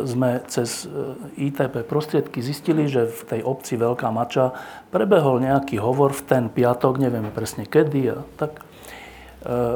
[0.09, 4.57] sme cez e, ITP prostriedky zistili, že v tej obci Veľká Mača
[4.89, 8.63] prebehol nejaký hovor v ten piatok, nevieme presne kedy, a tak, e,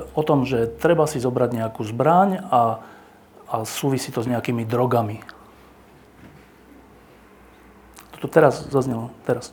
[0.08, 2.80] o tom, že treba si zobrať nejakú zbraň a,
[3.52, 5.20] a súvisí to s nejakými drogami.
[8.16, 9.50] Toto teraz zaznelo, teraz.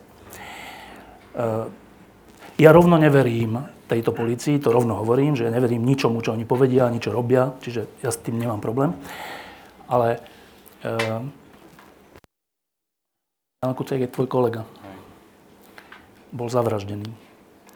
[2.54, 6.86] Ja rovno neverím tejto policii, to rovno hovorím, že ja neverím ničomu, čo oni povedia,
[6.86, 8.94] ani čo robia, čiže ja s tým nemám problém.
[9.90, 10.22] Ale
[10.80, 11.28] Jan
[13.76, 14.64] Kuciak je tvoj kolega.
[16.32, 17.04] Bol zavraždený.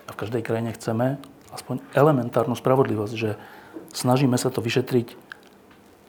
[0.09, 1.21] A v každej krajine chceme
[1.53, 3.37] aspoň elementárnu spravodlivosť, že
[3.93, 5.21] snažíme sa to vyšetriť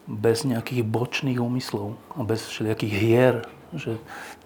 [0.08, 3.36] bez nejakých bočných úmyslov a bez všelijakých hier,
[3.76, 4.00] že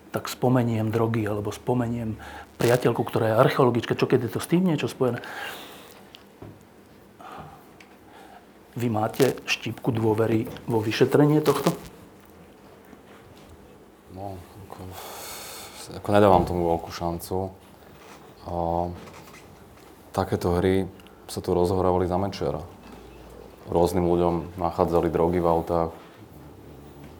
[0.10, 2.18] tak spomeniem drogy alebo spomeniem
[2.58, 5.22] priateľku, ktorá je archeologička, čo keď je to s tým niečo spojené.
[8.74, 11.76] Vy máte štipku dôvery vo vyšetrenie tohto?
[14.16, 14.36] No,
[14.68, 14.82] ako,
[15.97, 17.49] ako nedávam tomu veľkú šancu.
[18.49, 18.89] A,
[20.13, 20.86] takéto hry
[21.30, 22.62] sa tu rozhrávali za Mečera.
[23.69, 25.91] Rôznym ľuďom nachádzali drogy v autách.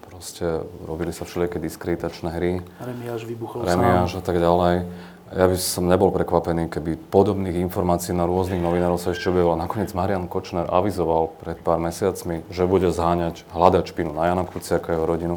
[0.10, 2.52] proste robili sa všelijaké diskreditačné hry.
[2.84, 4.84] Remiáš vybuchol Remiáš a tak ďalej.
[5.30, 9.54] Ja by som nebol prekvapený, keby podobných informácií na rôznych novinárov sa ešte objavilo.
[9.54, 14.90] Nakoniec Marian Kočner avizoval pred pár mesiacmi, že bude zháňať, hľadať špinu na Jana Kuciaka
[14.92, 15.36] a jeho rodinu,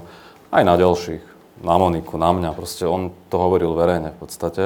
[0.48, 1.22] aj na ďalších,
[1.62, 2.50] na Moniku, na mňa.
[2.52, 4.64] Proste on to hovoril verejne v podstate.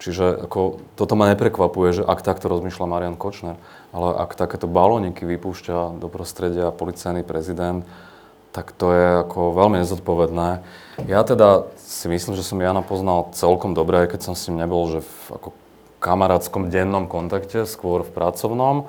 [0.00, 3.60] Čiže ako, toto ma neprekvapuje, že ak takto rozmýšľa Marian Kočner,
[3.92, 7.84] ale ak takéto balóniky vypúšťa do prostredia policajný prezident,
[8.56, 10.64] tak to je ako veľmi nezodpovedné.
[11.04, 14.64] Ja teda si myslím, že som Jana poznal celkom dobre, aj keď som s ním
[14.64, 15.48] nebol, že v ako
[16.00, 18.88] kamarátskom dennom kontakte, skôr v pracovnom.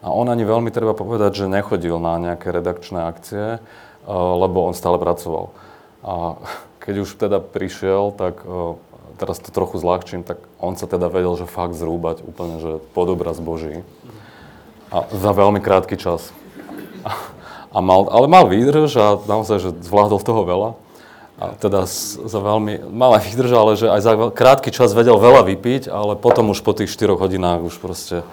[0.00, 3.60] A on ani veľmi treba povedať, že nechodil na nejaké redakčné akcie, eh,
[4.08, 5.52] lebo on stále pracoval.
[6.00, 6.40] A
[6.86, 8.78] keď už teda prišiel, tak eh,
[9.18, 13.10] teraz to trochu zľahčím, tak on sa teda vedel, že fakt zrúbať úplne, že pod
[13.10, 13.82] obraz Boží.
[14.94, 16.30] A za veľmi krátky čas.
[17.74, 20.70] A mal, ale mal výdrž a naozaj, že zvládol toho veľa.
[21.36, 25.92] A teda za veľmi, mal výdrž, ale že aj za krátky čas vedel veľa vypiť,
[25.92, 28.24] ale potom už po tých 4 hodinách už proste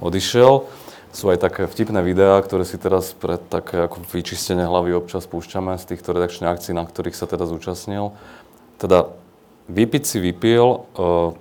[0.00, 0.64] odišiel.
[1.16, 5.72] Sú aj také vtipné videá, ktoré si teraz pre také ako vyčistenie hlavy občas púšťame
[5.80, 8.12] z týchto redakčných akcií, na ktorých sa teda zúčastnil.
[8.76, 9.08] Teda
[9.72, 11.32] vypiť si vypil, uh,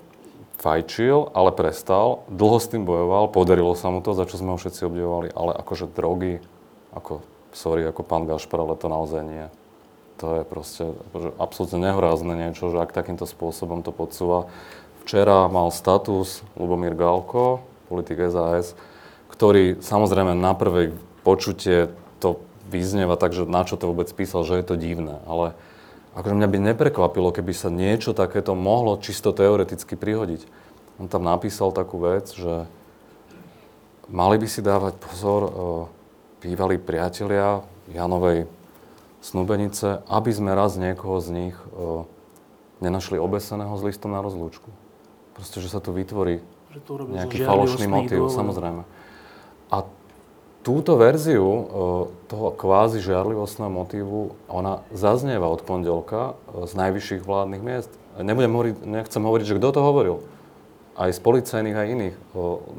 [0.63, 4.57] fajčil, ale prestal, dlho s tým bojoval, podarilo sa mu to, za čo sme ho
[4.57, 6.39] všetci obdivovali, ale akože drogy,
[6.95, 7.19] ako
[7.51, 9.51] sorry, ako pán Gašpar, ale to naozaj nie.
[10.23, 14.47] To je proste akože absolútne nehorázne niečo, že ak takýmto spôsobom to podsúva.
[15.03, 17.59] Včera mal status Lubomír Galko,
[17.91, 18.71] politik SAS,
[19.35, 20.95] ktorý samozrejme na prvé
[21.27, 21.91] počutie
[22.23, 22.39] to
[22.71, 25.19] vyznieva tak, že na čo to vôbec písal, že je to divné.
[25.27, 25.53] Ale
[26.15, 30.47] akože mňa by neprekvapilo, keby sa niečo takéto mohlo čisto teoreticky prihodiť.
[31.03, 32.63] On tam napísal takú vec, že
[34.07, 35.41] mali by si dávať pozor,
[36.39, 38.47] bývalí priatelia Janovej
[39.19, 42.05] snúbenice, aby sme raz niekoho z nich e,
[42.85, 44.69] nenašli obeseného s listom na rozlúčku.
[45.33, 48.85] Proste, že sa tu vytvorí že to nejaký falošný motív, samozrejme.
[50.65, 51.61] Túto verziu e,
[52.25, 57.93] toho kvázi žiarlivostného motívu, ona zaznieva od pondelka e, z najvyšších vládnych miest.
[58.17, 60.25] Nebudem hovoriť, nechcem hovoriť, že kto to hovoril.
[60.97, 62.15] Aj z policajných, aj iných.
[62.17, 62.21] E,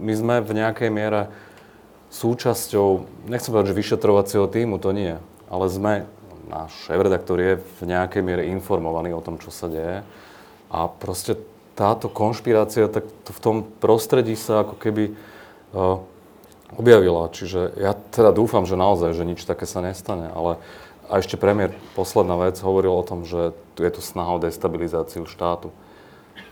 [0.03, 1.31] my sme v nejakej miere
[2.11, 5.15] súčasťou, nechcem povedať, že vyšetrovacieho týmu, to nie,
[5.47, 6.11] ale sme,
[6.51, 10.03] náš šéf-redaktor je v nejakej miere informovaný o tom, čo sa deje.
[10.75, 11.39] A proste
[11.79, 15.15] táto konšpirácia tak v tom prostredí sa ako keby
[16.75, 17.31] objavila.
[17.31, 20.59] Čiže ja teda dúfam, že naozaj, že nič také sa nestane, ale
[21.07, 25.71] a ešte premiér, posledná vec, hovoril o tom, že je tu snaha o destabilizáciu štátu.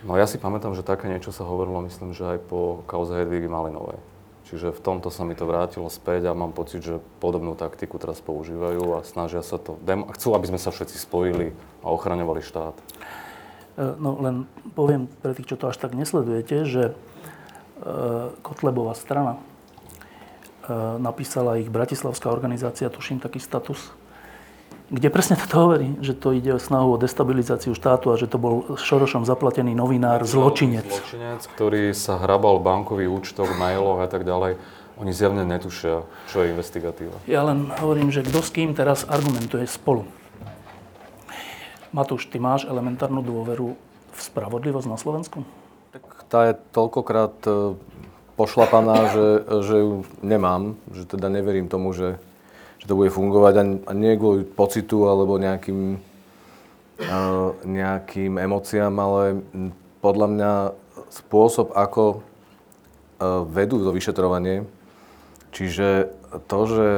[0.07, 3.51] No ja si pamätám, že také niečo sa hovorilo, myslím, že aj po kauze Hedvigy
[3.51, 3.99] Malinovej.
[4.47, 8.21] Čiže v tomto sa mi to vrátilo späť a mám pocit, že podobnú taktiku teraz
[8.21, 9.81] používajú a snažia sa to,
[10.15, 12.77] chcú, aby sme sa všetci spojili a ochraňovali štát.
[12.77, 12.85] E,
[13.97, 14.45] no len
[14.77, 16.95] poviem pre tých, čo to až tak nesledujete, že e,
[18.45, 19.41] Kotlebová strana
[20.99, 23.93] napísala ich Bratislavská organizácia, tuším taký status,
[24.93, 28.37] kde presne to hovorí, že to ide o snahu o destabilizáciu štátu a že to
[28.37, 30.85] bol Šorošom zaplatený novinár, zločinec.
[30.85, 34.61] Zločinec, ktorý sa hrabal bankový účtok, mailoch a tak ďalej.
[34.95, 37.17] Oni zjavne netušia, čo je investigatíva.
[37.27, 40.07] Ja len hovorím, že kto s kým teraz argumentuje spolu.
[41.91, 43.75] Matúš, ty máš elementárnu dôveru
[44.15, 45.43] v spravodlivosť na Slovensku?
[45.91, 47.79] Tak tá je toľkokrát e,
[48.35, 49.27] pošlapaná, že,
[49.63, 49.93] že ju
[50.23, 52.19] nemám, že teda neverím tomu, že
[52.85, 53.55] že to bude fungovať
[53.89, 55.97] a nie kvôli pocitu alebo nejakým,
[57.01, 59.41] uh, nejakým emóciám, ale
[60.05, 60.53] podľa mňa
[61.09, 64.69] spôsob, ako uh, vedú to vyšetrovanie,
[65.57, 66.13] čiže
[66.45, 66.89] to, že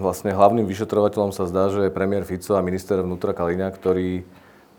[0.00, 4.24] vlastne hlavným vyšetrovateľom sa zdá, že je premiér Fico a minister vnútra Kaliňa, ktorí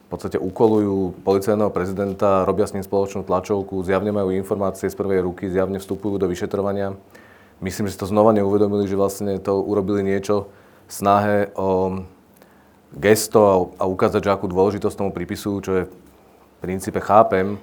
[0.08, 5.20] v podstate ukolujú policajného prezidenta, robia s ním spoločnú tlačovku, zjavne majú informácie z prvej
[5.28, 6.96] ruky, zjavne vstupujú do vyšetrovania.
[7.60, 10.48] Myslím, že si to znova neuvedomili, že vlastne to urobili niečo
[10.88, 12.00] v snahe o
[12.96, 17.60] gesto a, ukázať, že akú dôležitosť tomu pripisujú, čo je v princípe chápem,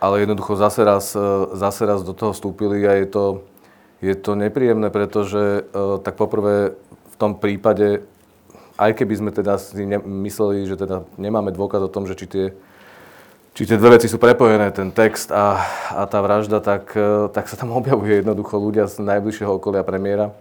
[0.00, 1.20] ale jednoducho zase raz, e,
[1.52, 3.24] zase raz do toho vstúpili a je to,
[4.00, 6.72] je to nepríjemné, pretože e, tak poprvé
[7.12, 8.08] v tom prípade,
[8.74, 12.46] aj keby sme teda si mysleli, že teda nemáme dôkaz o tom, že či tie
[13.54, 15.62] či tie dve veci sú prepojené, ten text a,
[15.94, 20.34] a tá vražda, tak, e, tak sa tam objavuje jednoducho ľudia z najbližšieho okolia premiéra.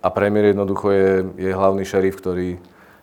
[0.00, 2.56] A premiér jednoducho je, je hlavný šerif, ktorý,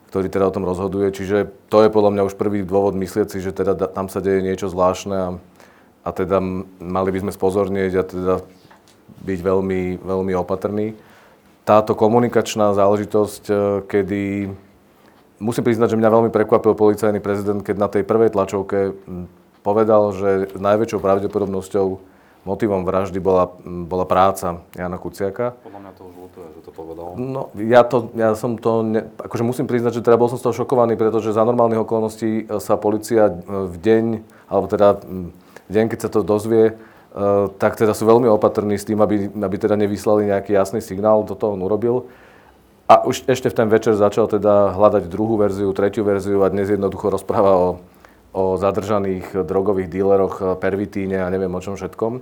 [0.10, 1.14] ktorý teda o tom rozhoduje.
[1.14, 4.42] Čiže to je podľa mňa už prvý dôvod myslieť si, že teda tam sa deje
[4.42, 5.30] niečo zvláštne a,
[6.02, 6.42] a teda
[6.82, 8.36] mali by sme spozornieť a teda
[9.22, 10.98] byť veľmi, veľmi opatrní.
[11.66, 13.54] Táto komunikačná záležitosť, e,
[13.90, 14.22] kedy
[15.42, 18.94] musím priznať, že mňa veľmi prekvapil policajný prezident, keď na tej prvej tlačovke
[19.66, 22.14] povedal, že najväčšou pravdepodobnosťou
[22.46, 25.58] motivom vraždy bola, bola práca Jana Kuciaka.
[25.66, 27.06] Podľa mňa to už ľutuje, že to povedal.
[27.18, 30.46] No, ja, to, ja som to, ne, akože musím priznať, že teda bol som z
[30.46, 34.06] toho šokovaný, pretože za normálnych okolností sa policia v deň,
[34.46, 35.02] alebo teda
[35.66, 36.78] v deň, keď sa to dozvie,
[37.56, 41.32] tak teda sú veľmi opatrní s tým, aby, aby teda nevyslali nejaký jasný signál, do
[41.32, 42.12] toho on urobil.
[42.86, 46.70] A už ešte v ten večer začal teda hľadať druhú verziu, tretiu verziu a dnes
[46.70, 47.70] jednoducho rozpráva o,
[48.36, 52.22] o zadržaných drogových díleroch, pervitíne a neviem o čom všetkom.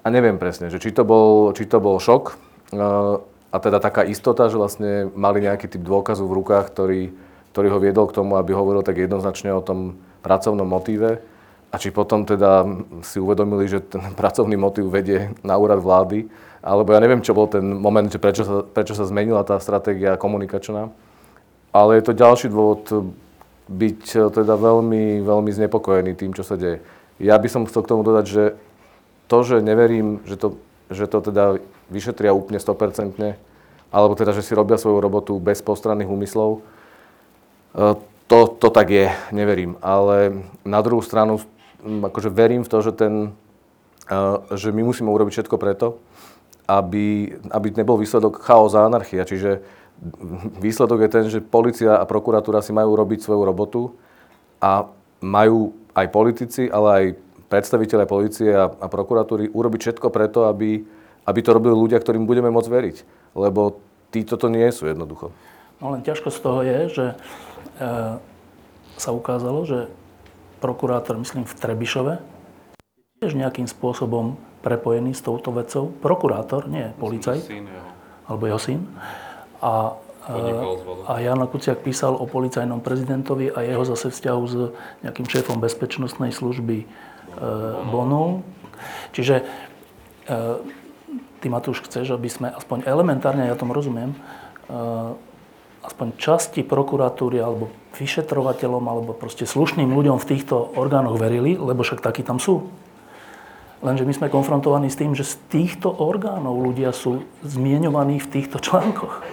[0.00, 2.36] A neviem presne, že či to bol, či to bol šok
[3.50, 7.10] a teda taká istota, že vlastne mali nejaký typ dôkazu v rukách, ktorý,
[7.50, 11.18] ktorý ho viedol k tomu, aby hovoril tak jednoznačne o tom pracovnom motíve.
[11.70, 12.66] A či potom teda
[13.06, 16.26] si uvedomili, že ten pracovný motív vedie na úrad vlády,
[16.60, 20.20] alebo ja neviem, čo bol ten moment, že prečo sa, prečo sa zmenila tá stratégia
[20.20, 20.92] komunikačná.
[21.70, 22.84] Ale je to ďalší dôvod
[23.70, 26.82] byť eh, teda veľmi, veľmi znepokojený tým, čo sa deje.
[27.22, 28.44] Ja by som chcel k tomu dodať, že
[29.30, 30.58] to, že neverím, že to,
[30.90, 33.14] že to teda vyšetria úplne 100%,
[33.94, 36.60] alebo teda, že si robia svoju robotu bez postranných úmyslov,
[37.78, 37.94] eh,
[38.26, 39.74] to, to tak je, neverím.
[39.82, 41.42] Ale na druhú stranu,
[41.82, 43.34] akože verím v to, že, ten,
[44.08, 46.00] eh, že my musíme urobiť všetko preto,
[46.70, 49.26] aby, aby nebol výsledok chaos a anarchia.
[49.26, 49.60] Čiže
[50.62, 53.82] výsledok je ten, že policia a prokuratúra si majú robiť svoju robotu
[54.62, 54.86] a
[55.20, 57.04] majú aj politici, ale aj
[57.50, 60.86] predstaviteľe policie a, a prokuratúry urobiť všetko preto, aby,
[61.26, 62.96] aby to robili ľudia, ktorým budeme môcť veriť.
[63.34, 63.82] Lebo
[64.14, 65.34] títo to nie sú jednoducho.
[65.82, 67.16] No len ťažko z toho je, že e,
[69.00, 69.90] sa ukázalo, že
[70.60, 72.14] prokurátor, myslím, v Trebišove,
[73.20, 75.92] tiež nejakým spôsobom prepojený s touto vecou.
[76.00, 77.48] Prokurátor, nie policajt,
[78.28, 78.80] alebo jeho syn.
[79.60, 79.96] A,
[81.04, 84.54] a Jan Kuciak písal o policajnom prezidentovi a jeho zase vzťahu s
[85.04, 86.86] nejakým šéfom bezpečnostnej služby e,
[87.88, 88.44] Bonou.
[89.12, 89.44] Čiže e,
[91.40, 94.18] ty, Matúš, chceš, aby sme aspoň elementárne, ja tomu rozumiem, e,
[95.84, 102.04] aspoň časti prokuratúry alebo vyšetrovateľom alebo proste slušným ľuďom v týchto orgánoch verili, lebo však
[102.04, 102.70] takí tam sú.
[103.80, 108.60] Lenže my sme konfrontovaní s tým, že z týchto orgánov ľudia sú zmienovaní v týchto
[108.60, 109.24] článkoch.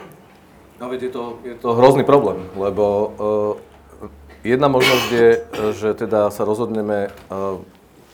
[0.80, 3.10] No veď je to, je to hrozný problém, lebo uh,
[4.48, 5.30] jedna možnosť je,
[5.76, 7.60] že teda sa rozhodneme uh,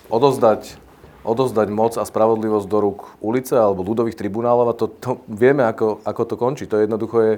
[0.09, 0.81] odozdať,
[1.21, 6.01] odozdať moc a spravodlivosť do rúk ulice alebo ľudových tribunálov a to, to vieme, ako,
[6.01, 6.65] ako to končí.
[6.65, 7.33] To jednoducho je,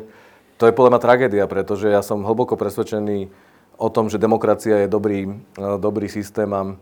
[0.58, 3.28] to je podľa mňa tragédia, pretože ja som hlboko presvedčený
[3.76, 5.28] o tom, že demokracia je dobrý,
[5.60, 6.76] uh, dobrý systém a,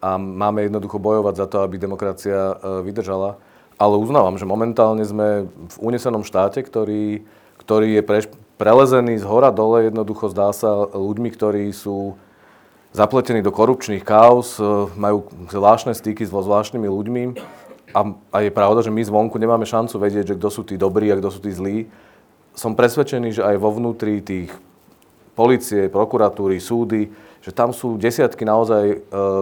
[0.00, 3.36] a máme jednoducho bojovať za to, aby demokracia uh, vydržala.
[3.78, 7.22] Ale uznávam, že momentálne sme v unesenom štáte, ktorý
[7.68, 8.24] ktorý je pre,
[8.56, 12.16] prelezený z hora dole, jednoducho zdá sa ľuďmi, ktorí sú
[12.96, 14.64] zapletení do korupčných kaos, e,
[14.96, 17.22] majú zvláštne styky so zvláštnymi ľuďmi
[17.92, 18.00] a,
[18.32, 21.20] a je pravda, že my zvonku nemáme šancu vedieť, že kto sú tí dobrí a
[21.20, 21.92] kto sú tí zlí.
[22.58, 24.50] Som presvedčený, že aj vo vnútri tých
[25.38, 27.06] policie, prokuratúry, súdy,
[27.38, 28.96] že tam sú desiatky naozaj e,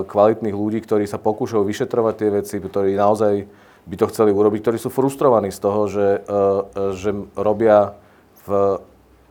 [0.05, 3.49] kvalitných ľudí, ktorí sa pokúšajú vyšetrovať tie veci, ktorí naozaj
[3.89, 7.97] by to chceli urobiť, ktorí sú frustrovaní z toho, že, e, že robia
[8.45, 8.77] v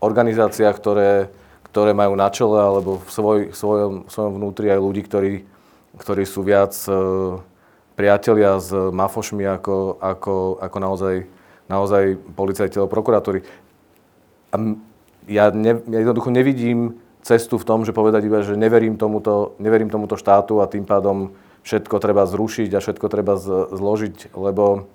[0.02, 1.30] organizáciách, ktoré,
[1.70, 5.34] ktoré majú na čele alebo v svoj, svojom, svojom vnútri aj ľudí, ktorí,
[6.02, 6.92] ktorí sú viac e,
[7.94, 11.16] priatelia s mafošmi ako, ako, ako naozaj,
[11.70, 13.46] naozaj policajti alebo prokurátori.
[14.56, 14.60] A
[15.28, 19.92] ja, ne, ja jednoducho nevidím cestu v tom, že povedať iba, že neverím tomuto, neverím
[19.92, 21.36] tomuto štátu a tým pádom
[21.68, 23.36] všetko treba zrušiť a všetko treba
[23.74, 24.88] zložiť, lebo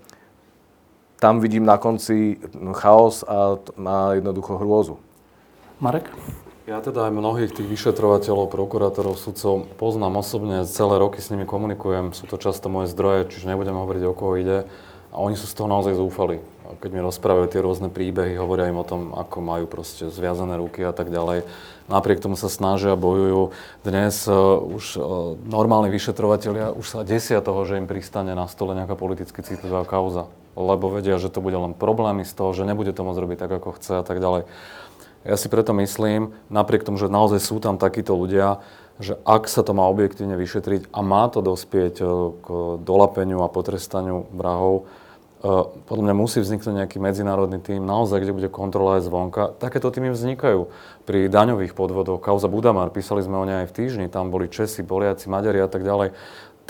[1.20, 2.40] tam vidím na konci
[2.78, 4.96] chaos a má jednoducho hrôzu.
[5.82, 6.08] Marek?
[6.70, 12.14] Ja teda aj mnohých tých vyšetrovateľov, prokurátorov, sudcov poznám osobne, celé roky s nimi komunikujem,
[12.14, 14.70] sú to často moje zdroje, čiže nebudem hovoriť, o koho ide.
[15.10, 16.38] A oni sú z toho naozaj zúfali.
[16.78, 20.86] Keď mi rozprávajú tie rôzne príbehy, hovoria im o tom, ako majú proste zviazané ruky
[20.86, 21.42] a tak ďalej.
[21.90, 23.50] Napriek tomu sa snažia, bojujú.
[23.82, 25.02] Dnes uh, už uh,
[25.50, 30.30] normálni vyšetrovateľia už sa desia toho, že im pristane na stole nejaká politicky citlivá kauza
[30.58, 33.52] lebo vedia, že to bude len problémy z toho, že nebude to môcť robiť tak,
[33.54, 34.50] ako chce a tak ďalej.
[35.20, 38.64] Ja si preto myslím, napriek tomu, že naozaj sú tam takíto ľudia,
[39.00, 42.04] že ak sa to má objektívne vyšetriť a má to dospieť e,
[42.40, 42.48] k
[42.84, 44.99] dolapeniu a potrestaniu vrahov, e,
[45.40, 49.42] podľa mňa musí vzniknúť nejaký medzinárodný tým, naozaj, kde bude kontrola aj zvonka.
[49.56, 50.68] Takéto týmy vznikajú
[51.08, 52.20] pri daňových podvodoch.
[52.20, 55.68] Kauza Budamar, písali sme o nej aj v týždni, tam boli Česi, Poliaci, Maďari a
[55.72, 56.12] tak ďalej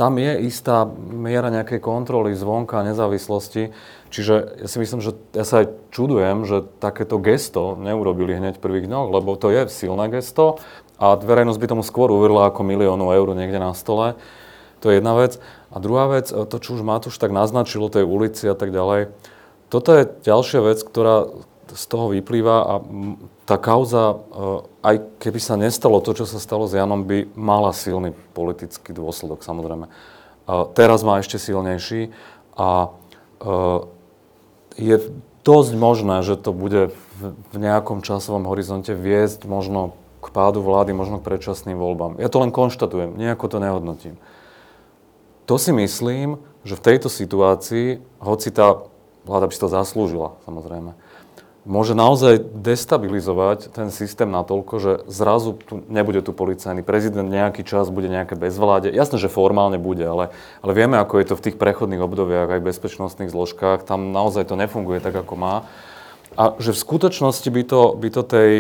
[0.01, 3.69] tam je istá miera nejakej kontroly zvonka, nezávislosti.
[4.09, 8.89] Čiže ja si myslím, že ja sa aj čudujem, že takéto gesto neurobili hneď prvých
[8.89, 10.57] dňoch, lebo to je silné gesto
[10.97, 14.17] a verejnosť by tomu skôr uverila ako miliónu eur niekde na stole.
[14.81, 15.37] To je jedna vec.
[15.71, 19.15] A druhá vec, to, čo už Matúš tak naznačilo, tej ulici a tak ďalej,
[19.71, 21.31] toto je ďalšia vec, ktorá
[21.71, 22.75] z toho vyplýva a
[23.47, 24.17] tá kauza, e,
[24.83, 29.47] aj keby sa nestalo to, čo sa stalo s Janom, by mala silný politický dôsledok,
[29.47, 29.87] samozrejme.
[30.75, 32.11] Teraz má ešte silnejší
[32.59, 32.91] a
[33.39, 33.49] e,
[34.75, 34.97] je
[35.47, 36.91] dosť možné, že to bude
[37.21, 42.19] v nejakom časovom horizonte viesť možno k pádu vlády, možno k predčasným voľbám.
[42.19, 44.15] Ja to len konštatujem, nejako to nehodnotím.
[45.51, 48.87] To si myslím, že v tejto situácii, hoci tá
[49.27, 50.95] vláda by si to zaslúžila, samozrejme,
[51.67, 57.91] môže naozaj destabilizovať ten systém natoľko, že zrazu tu nebude tu policajný prezident, nejaký čas
[57.91, 58.95] bude nejaké bezvláde.
[58.95, 60.31] Jasné, že formálne bude, ale,
[60.63, 63.83] ale vieme, ako je to v tých prechodných obdobiach aj v bezpečnostných zložkách.
[63.83, 65.67] Tam naozaj to nefunguje tak, ako má.
[66.39, 68.51] A že v skutočnosti by to, by to tej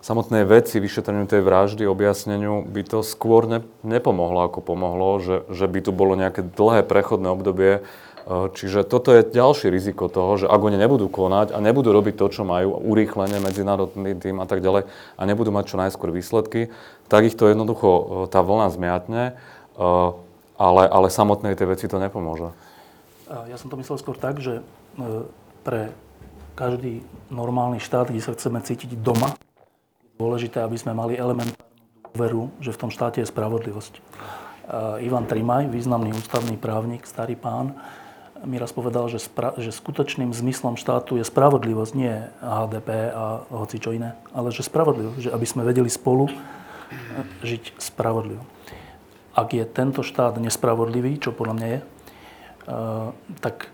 [0.00, 5.68] samotnej veci, vyšetreniu tej vraždy, objasneniu, by to skôr ne, nepomohlo, ako pomohlo, že, že
[5.68, 7.84] by tu bolo nejaké dlhé prechodné obdobie,
[8.30, 12.26] Čiže toto je ďalšie riziko toho, že ak oni nebudú konať a nebudú robiť to,
[12.30, 14.86] čo majú, urýchlenie, medzinárodný tým a tak ďalej,
[15.18, 16.70] a nebudú mať čo najskôr výsledky,
[17.10, 19.22] tak ich to jednoducho tá vlna zmiatne,
[20.60, 22.54] ale, ale samotnej tej veci to nepomôže.
[23.26, 24.62] Ja som to myslel skôr tak, že e,
[25.62, 25.94] pre
[26.58, 29.38] každý normálny štát, kde sa chceme cítiť doma,
[30.20, 31.64] dôležité, aby sme mali elementárnu
[32.12, 34.04] dôveru, že v tom štáte je spravodlivosť.
[35.00, 37.74] Ivan Trimaj, významný ústavný právnik, starý pán,
[38.40, 43.76] mi raz povedal, že, spra- že skutočným zmyslom štátu je spravodlivosť, nie HDP a hoci
[43.76, 46.32] čo iné, ale že spravodlivosť, že aby sme vedeli spolu
[47.44, 48.40] žiť spravodlivo.
[49.36, 51.78] Ak je tento štát nespravodlivý, čo podľa mňa je,
[53.44, 53.68] tak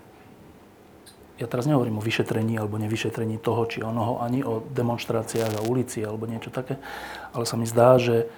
[1.37, 6.01] ja teraz nehovorím o vyšetrení alebo nevyšetrení toho či onoho, ani o demonstráciách a ulici
[6.01, 6.81] alebo niečo také,
[7.37, 8.29] ale sa mi zdá, že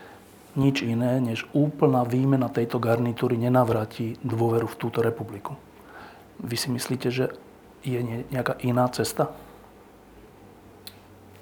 [0.58, 5.54] nič iné, než úplná výmena tejto garnitúry nenavráti dôveru v túto republiku.
[6.42, 7.30] Vy si myslíte, že
[7.86, 9.30] je nejaká iná cesta?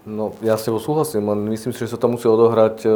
[0.07, 2.89] No, ja s tebou súhlasím, len myslím si, že sa to musí odohrať e,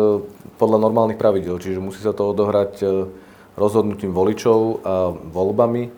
[0.63, 1.59] podľa normálnych pravidel.
[1.59, 2.87] Čiže musí sa to odohrať e,
[3.59, 5.91] rozhodnutím voličov a voľbami.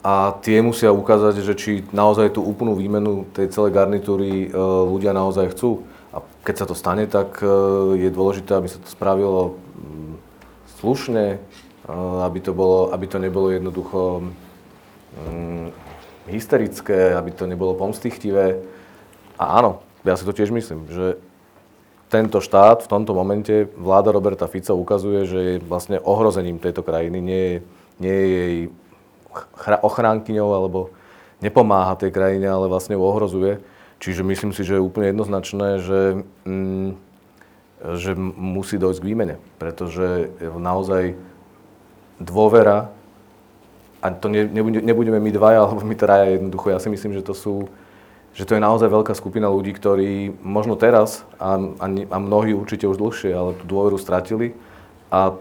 [0.00, 4.56] A tie musia ukázať, že či naozaj tú úplnú výmenu tej celej garnitúry e,
[4.88, 5.84] ľudia naozaj chcú.
[6.10, 7.38] A keď sa to stane, tak
[7.94, 10.14] je dôležité, aby sa to spravilo mm,
[10.82, 11.38] slušne,
[12.26, 15.70] aby to, bolo, aby to nebolo jednoducho um,
[16.26, 18.58] hysterické, aby to nebolo pomstichtivé.
[19.38, 21.18] A áno, ja si to tiež myslím, že
[22.10, 27.22] tento štát v tomto momente, vláda Roberta Fica ukazuje, že je vlastne ohrozením tejto krajiny,
[27.22, 27.62] nie
[28.00, 28.58] nie je jej
[29.82, 30.90] ochránkyňou alebo
[31.40, 33.62] nepomáha tej krajine, ale vlastne ju ohrozuje.
[34.00, 36.00] Čiže myslím si, že je úplne jednoznačné, že,
[36.48, 36.88] mm,
[38.00, 41.16] že musí dojsť k výmene, pretože naozaj
[42.20, 42.92] dôvera
[44.00, 44.48] a to ne,
[44.80, 46.72] nebudeme my dvaja alebo my traja jednoducho.
[46.72, 47.68] Ja si myslím, že to sú
[48.30, 52.86] že to je naozaj veľká skupina ľudí, ktorí možno teraz a, a, a mnohí určite
[52.86, 54.54] už dlhšie, ale tú dôveru stratili
[55.10, 55.34] a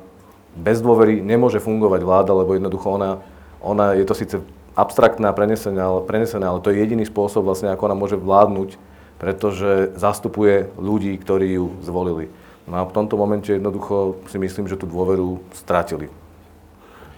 [0.58, 3.22] bez dôvery nemôže fungovať vláda, lebo jednoducho ona,
[3.60, 4.36] ona je to síce
[4.76, 8.80] abstraktné a prenesené ale, prenesené, ale to je jediný spôsob vlastne, ako ona môže vládnuť,
[9.20, 12.32] pretože zastupuje ľudí, ktorí ju zvolili.
[12.70, 16.08] No a v tomto momente jednoducho si myslím, že tú dôveru stratili.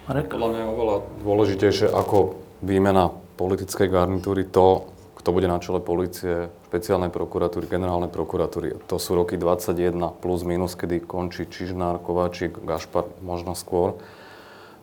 [0.09, 0.33] Marek?
[0.33, 4.89] Podľa mňa je oveľa dôležitejšie ako výmena politickej garnitúry to,
[5.21, 8.79] kto bude na čele policie, špeciálnej prokuratúry, generálnej prokuratúry.
[8.89, 14.01] To sú roky 21 plus minus, kedy končí Čižnár, Kováčik, Gašpar, možno skôr.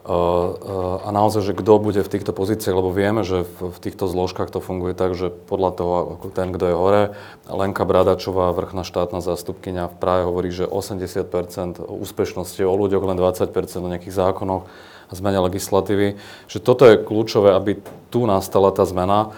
[0.08, 4.48] A naozaj, že kto bude v týchto pozíciách, lebo vieme, že v, v týchto zložkách
[4.48, 7.02] to funguje tak, že podľa toho, ako ten, kto je hore,
[7.50, 13.20] Lenka Bradačová, vrchná štátna zástupkynia v Prahe hovorí, že 80% úspešnosti je o ľuďoch, len
[13.20, 13.52] 20%
[13.84, 14.70] o nejakých zákonoch
[15.12, 16.16] zmene legislatívy,
[16.48, 19.32] že toto je kľúčové, aby tu nastala tá zmena,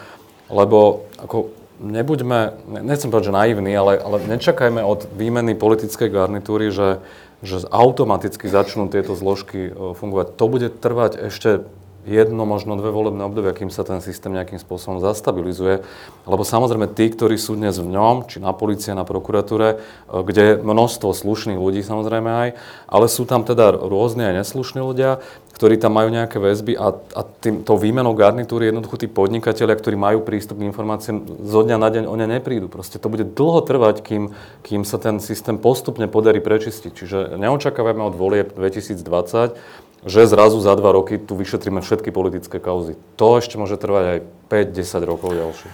[0.51, 1.51] lebo ako
[1.81, 7.01] nebuďme, nechcem povedať, že naivní, ale, ale nečakajme od výmeny politickej garnitúry, že,
[7.41, 10.27] že automaticky začnú tieto zložky e, fungovať.
[10.37, 11.65] To bude trvať ešte
[12.09, 15.85] jedno, možno dve volebné obdobia, kým sa ten systém nejakým spôsobom zastabilizuje.
[16.25, 19.77] Lebo samozrejme tí, ktorí sú dnes v ňom, či na policie, na prokuratúre, e,
[20.09, 22.49] kde je množstvo slušných ľudí samozrejme aj,
[22.89, 25.21] ale sú tam teda rôzne aj neslušní ľudia,
[25.61, 29.93] ktorí tam majú nejaké väzby a, a tým, tou výmenou garnitúry jednoducho tí podnikatelia, ktorí
[29.93, 32.73] majú prístup k informáciám, zo dňa na deň o ne neprídu.
[32.73, 34.33] Proste to bude dlho trvať, kým,
[34.65, 36.93] kým sa ten systém postupne podarí prečistiť.
[36.97, 42.97] Čiže neočakávame od volieb 2020, že zrazu za dva roky tu vyšetríme všetky politické kauzy.
[43.21, 45.69] To ešte môže trvať aj 5-10 rokov ďalšie.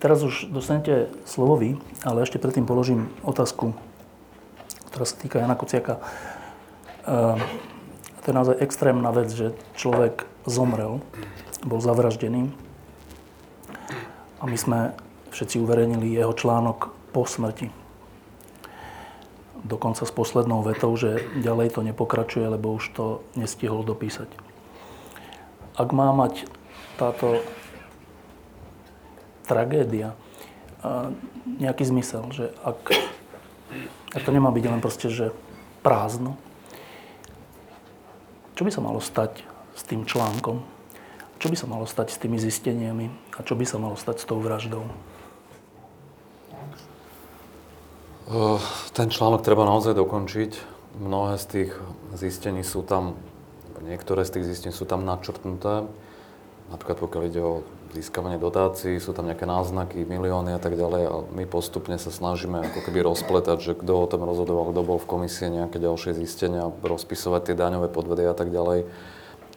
[0.00, 3.72] Teraz už dostanete slovo vy, ale ešte predtým položím otázku,
[4.92, 6.00] ktorá sa týka Jana Kuciaka.
[7.04, 11.04] To je naozaj extrémna vec, že človek zomrel,
[11.64, 12.52] bol zavraždený
[14.40, 14.78] a my sme
[15.32, 17.83] všetci uverejnili jeho článok po smrti
[19.64, 24.28] dokonca s poslednou vetou, že ďalej to nepokračuje, lebo už to nestihol dopísať.
[25.74, 26.46] Ak má mať
[27.00, 27.42] táto
[29.48, 30.14] tragédia
[31.58, 32.92] nejaký zmysel, že ak,
[34.14, 35.32] ak to nemá byť len proste, že
[35.80, 36.36] prázdno,
[38.54, 39.42] čo by sa malo stať
[39.74, 40.62] s tým článkom?
[41.42, 43.10] Čo by sa malo stať s tými zisteniami?
[43.34, 44.86] A čo by sa malo stať s tou vraždou?
[48.96, 50.50] Ten článok treba naozaj dokončiť.
[50.96, 51.70] Mnohé z tých
[52.16, 53.20] zistení sú tam,
[53.84, 55.84] niektoré z tých zistení sú tam načrtnuté.
[56.72, 57.60] Napríklad pokiaľ ide o
[57.92, 62.64] získavanie dotácií, sú tam nejaké náznaky, milióny a tak ďalej a my postupne sa snažíme
[62.64, 66.72] ako keby rozpletať, že kto o tom rozhodoval, kto bol v komisie, nejaké ďalšie zistenia,
[66.80, 68.88] rozpisovať tie daňové podvedy a tak ďalej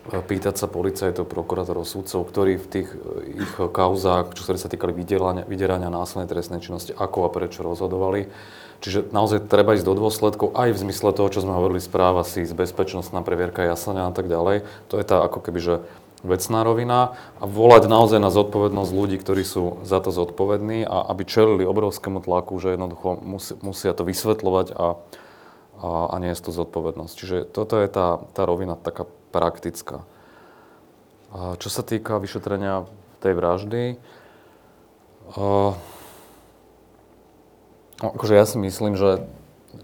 [0.07, 5.89] pýtať sa policajtov, prokurátorov, súdcov, ktorí v tých eh, ich kauzách, čo sa týkali vydierania,
[5.91, 8.31] násilnej trestnej činnosti, ako a prečo rozhodovali.
[8.77, 12.45] Čiže naozaj treba ísť do dôsledkov aj v zmysle toho, čo sme hovorili, správa si
[12.45, 14.69] bezpečnostná previerka jasania a tak ďalej.
[14.93, 15.75] To je tá ako keby, že
[16.21, 21.25] vecná rovina a volať naozaj na zodpovednosť ľudí, ktorí sú za to zodpovední a aby
[21.25, 24.87] čelili obrovskému tlaku, že jednoducho musí, musia to vysvetľovať a, a,
[26.13, 27.13] a niesť tú zodpovednosť.
[27.17, 30.07] Čiže toto je tá, tá rovina taká praktická.
[31.35, 32.87] A čo sa týka vyšetrenia
[33.19, 33.81] tej vraždy,
[35.35, 35.75] uh,
[37.99, 39.27] akože ja si myslím, že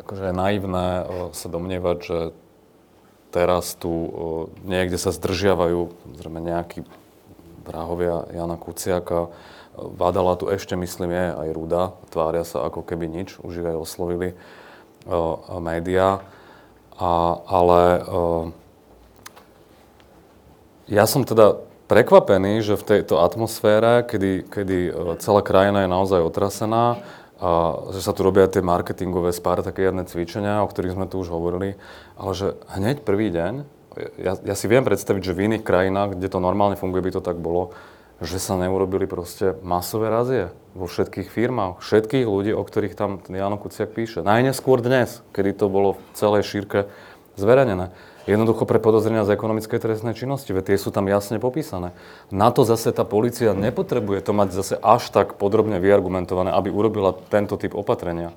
[0.07, 2.19] akože je naivné uh, sa domnievať, že
[3.35, 4.09] teraz tu uh,
[4.63, 6.87] niekde sa zdržiavajú zrejme nejakí
[7.67, 9.31] vrahovia Jana Kuciaka.
[9.73, 11.83] Vádala tu ešte, myslím, je aj Ruda.
[12.13, 14.37] Tvária sa ako keby nič, už ich aj oslovili
[15.09, 16.21] uh, médiá.
[16.93, 18.53] A, ale uh,
[20.87, 26.21] ja som teda prekvapený, že v tejto atmosfére, kedy, kedy e, celá krajina je naozaj
[26.23, 27.03] otrasená,
[27.43, 31.75] a že sa tu robia tie marketingové spartakiadne cvičenia, o ktorých sme tu už hovorili,
[32.15, 33.67] ale že hneď prvý deň,
[34.15, 37.21] ja, ja si viem predstaviť, že v iných krajinách, kde to normálne funguje, by to
[37.21, 37.75] tak bolo,
[38.23, 43.59] že sa neurobili proste masové razie vo všetkých firmách, všetkých ľudí, o ktorých tam Jano
[43.59, 44.23] Kuciak píše.
[44.23, 46.87] Najneskôr dnes, kedy to bolo v celej šírke
[47.35, 47.91] zverejnené.
[48.23, 51.91] Jednoducho pre podozrenia z ekonomickej trestnej činnosti, veď tie sú tam jasne popísané.
[52.31, 57.11] Na to zase tá policia nepotrebuje to mať zase až tak podrobne vyargumentované, aby urobila
[57.27, 58.31] tento typ opatrenia.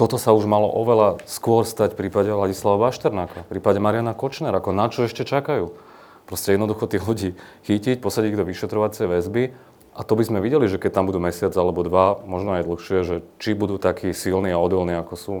[0.00, 4.56] Toto sa už malo oveľa skôr stať v prípade Ladislava Bašternáka, v prípade Mariana Kočnera,
[4.56, 5.76] ako na čo ešte čakajú.
[6.24, 7.30] Proste jednoducho tých ľudí
[7.68, 9.52] chytiť, posadiť ich do vyšetrovacej väzby
[9.92, 12.98] a to by sme videli, že keď tam budú mesiac alebo dva, možno aj dlhšie,
[13.04, 15.34] že či budú takí silní a odolní, ako sú.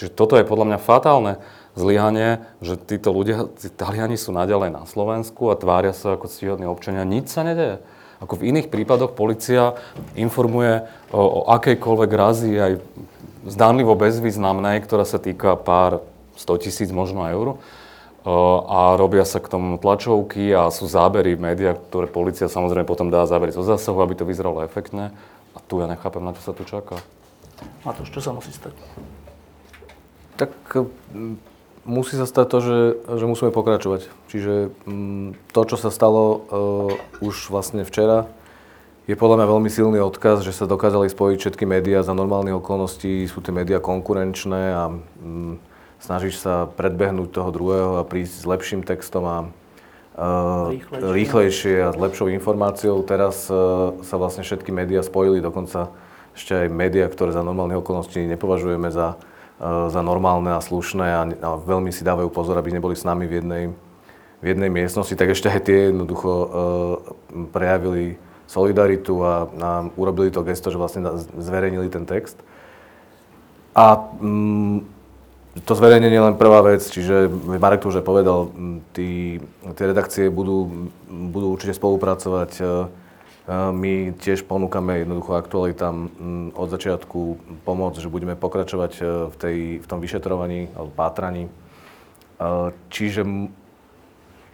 [0.00, 1.44] Čiže toto je podľa mňa fatálne
[1.80, 6.68] zlyhanie, že títo ľudia, tí Taliani sú naďalej na Slovensku a tvária sa ako stíhodní
[6.68, 7.08] občania.
[7.08, 7.80] Nič sa nedeje.
[8.20, 9.80] Ako v iných prípadoch policia
[10.12, 12.72] informuje o, o akejkoľvek razi aj
[13.48, 16.04] zdánlivo bezvýznamnej, ktorá sa týka pár
[16.36, 17.56] 100 tisíc možno eur
[18.68, 23.08] a robia sa k tomu tlačovky a sú zábery v médiách, ktoré policia samozrejme potom
[23.08, 25.16] dá zábery zo zásahu, aby to vyzeralo efektne.
[25.56, 27.00] A tu ja nechápem, na čo sa tu čaká.
[27.80, 28.76] Matúš, čo sa musí stať?
[30.36, 30.52] Tak
[31.84, 32.78] musí sa stať to, že,
[33.20, 34.08] že musíme pokračovať.
[34.28, 38.28] Čiže mm, to, čo sa stalo uh, už vlastne včera,
[39.08, 43.26] je podľa mňa veľmi silný odkaz, že sa dokázali spojiť všetky médiá za normálnych okolností,
[43.26, 45.54] sú tie médiá konkurenčné a mm,
[45.98, 49.38] snažíš sa predbehnúť toho druhého a prísť s lepším textom a
[50.14, 51.10] uh, rýchlejšie.
[51.10, 53.02] rýchlejšie a s lepšou informáciou.
[53.02, 55.90] Teraz uh, sa vlastne všetky médiá spojili, dokonca
[56.36, 59.18] ešte aj médiá, ktoré za normálnych okolností nepovažujeme za
[59.60, 63.44] za normálne a slušné a, a veľmi si dávajú pozor, aby neboli s nami v
[63.44, 63.64] jednej,
[64.40, 66.48] v jednej miestnosti, tak ešte aj tie jednoducho uh,
[67.52, 68.16] prejavili
[68.48, 69.68] solidaritu a, a
[70.00, 71.04] urobili to gesto, že vlastne
[71.36, 72.40] zverejnili ten text.
[73.76, 74.82] A um,
[75.68, 77.28] to zverejnenie je len prvá vec, čiže
[77.60, 78.48] Marek to už povedal,
[78.96, 79.38] tie
[79.76, 82.88] redakcie budú, budú určite spolupracovať uh,
[83.48, 87.20] my tiež ponúkame jednoducho aktualitám mm, od začiatku
[87.64, 91.48] pomoc, že budeme pokračovať e, v, tej, v tom vyšetrovaní alebo pátraní.
[91.48, 91.50] E,
[92.92, 93.26] čiže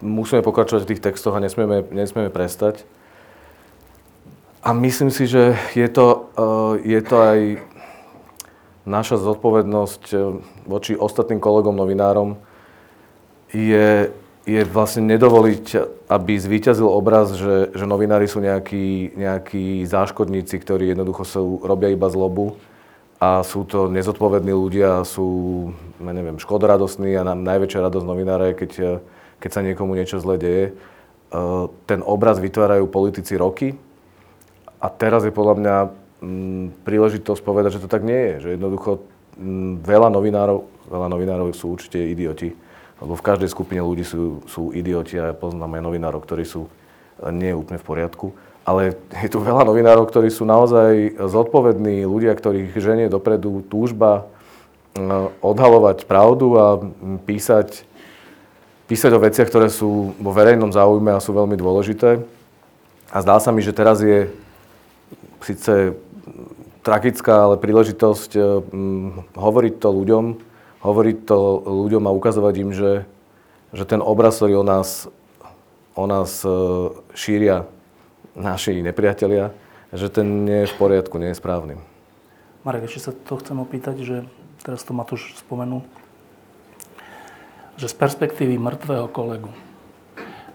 [0.01, 2.87] musíme pokračovať v tých textoch a nesmieme, nesmieme prestať.
[4.65, 6.31] A myslím si, že je to,
[6.81, 7.39] e, je to aj
[8.87, 10.03] naša zodpovednosť
[10.63, 12.39] voči ostatným kolegom novinárom,
[13.51, 14.15] je,
[14.47, 15.65] je vlastne nedovoliť,
[16.07, 22.07] aby zvíťazil obraz, že, že novinári sú nejakí, nejakí záškodníci, ktorí jednoducho sú, robia iba
[22.07, 22.55] zlobu
[23.19, 25.27] a sú to nezodpovední ľudia, sú,
[25.99, 28.71] ja neviem, škodoradosní a nám najväčšia radosť novinára je, keď,
[29.43, 30.79] keď sa niekomu niečo zle deje.
[31.83, 33.75] Ten obraz vytvárajú politici roky
[34.79, 35.75] a teraz je podľa mňa
[36.23, 38.47] m, príležitosť povedať, že to tak nie je.
[38.47, 38.91] Že jednoducho
[39.35, 42.55] m, veľa novinárov, veľa novinárov sú určite idioti
[42.97, 46.65] lebo v každej skupine ľudí sú, sú idioti a ja poznám aj novinárov, ktorí sú
[46.65, 48.33] eh, nie úplne v poriadku.
[48.67, 55.01] Ale je tu veľa novinárov, ktorí sú naozaj zodpovední, ľudia, ktorých ženie dopredu túžba eh,
[55.45, 56.65] odhalovať pravdu a
[57.23, 57.85] písať,
[58.89, 62.25] písať o veciach, ktoré sú vo verejnom záujme a sú veľmi dôležité.
[63.07, 64.27] A zdá sa mi, že teraz je
[65.45, 65.95] síce
[66.81, 68.43] tragická, ale príležitosť eh,
[69.37, 70.46] hovoriť to ľuďom,
[70.81, 73.05] hovoriť to ľuďom a ukazovať im, že,
[73.73, 75.09] že ten obraz, ktorý o nás,
[75.97, 76.49] o nás e,
[77.17, 77.65] šíria
[78.37, 79.53] naši nepriatelia,
[79.89, 81.73] že ten nie je v poriadku, nie je správny.
[82.61, 84.17] Marek, ešte sa to chcem opýtať, že
[84.61, 85.81] teraz to Matúš spomenul,
[87.79, 89.49] že z perspektívy mŕtvého kolegu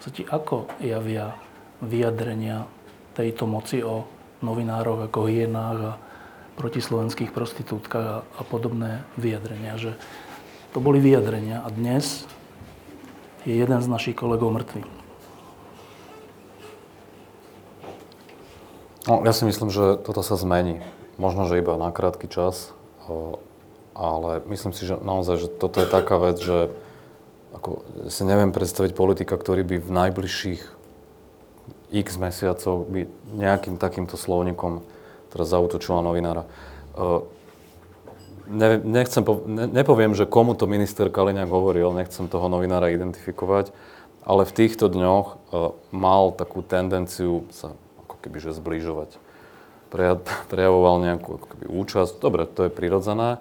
[0.03, 1.39] sa ti ako javia
[1.83, 2.67] vyjadrenia
[3.15, 4.07] tejto moci o
[4.43, 5.93] novinároch ako hyenách a
[6.57, 9.79] protislovenských prostitútkach a, a podobné vyjadrenia.
[9.81, 9.93] Že
[10.73, 12.25] to boli vyjadrenia a dnes
[13.45, 14.83] je jeden z našich kolegov mŕtvý.
[19.11, 20.79] No, ja si myslím, že toto sa zmení.
[21.19, 22.71] Možno, že iba na krátky čas,
[23.93, 26.71] ale myslím si, že naozaj, že toto je taká vec, že
[27.53, 30.63] ako, si neviem predstaviť politika, ktorý by v najbližších
[31.93, 33.05] x mesiacov by
[33.37, 34.81] nejakým takýmto slovníkom
[35.33, 36.45] teraz zautočila novinára.
[38.53, 43.73] Ne, nechcem, ne, nepoviem, že komu to minister Kaliňák hovoril, nechcem toho novinára identifikovať,
[44.27, 45.39] ale v týchto dňoch uh,
[45.95, 47.73] mal takú tendenciu sa
[48.03, 49.17] ako keby že zbližovať.
[49.89, 50.21] Preja,
[50.53, 53.41] prejavoval nejakú ako keby, účasť, dobre, to je prirodzené,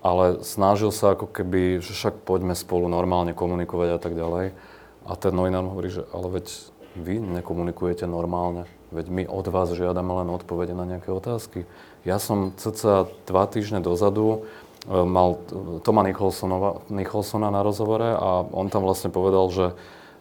[0.00, 4.56] ale snažil sa ako keby, že však poďme spolu normálne komunikovať a tak ďalej.
[5.04, 6.46] A ten novinár hovorí, že ale veď
[6.96, 8.64] vy nekomunikujete normálne.
[8.90, 11.62] Veď my od vás žiadame len odpovede na nejaké otázky.
[12.02, 14.42] Ja som cca dva týždne dozadu
[14.86, 15.38] e, mal
[15.86, 19.66] Toma Nicholsona na rozhovore a on tam vlastne povedal, že,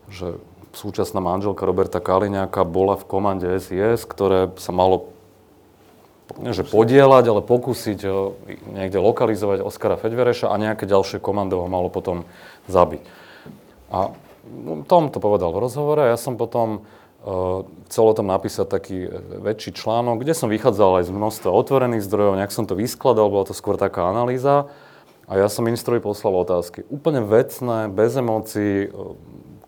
[0.05, 0.38] že
[0.78, 5.09] súčasná manželka Roberta Kaliňáka bola v komande SIS, ktoré sa malo
[6.38, 8.09] že podielať, ale pokúsiť e,
[8.70, 12.22] niekde lokalizovať Oskara Fedvereša a nejaké ďalšie komando ho malo potom
[12.70, 13.01] zabiť.
[13.89, 14.13] A
[14.45, 16.86] no, Tom to povedal v rozhovore a ja som potom
[17.91, 19.09] chcel o tom napísať taký e,
[19.43, 23.43] väčší článok, kde som vychádzal aj z množstva otvorených zdrojov, nejak som to vyskladal, bola
[23.43, 24.72] to skôr taká analýza.
[25.30, 26.88] A ja som ministrovi poslal otázky.
[26.89, 28.89] Úplne vecné, bez emócií, e,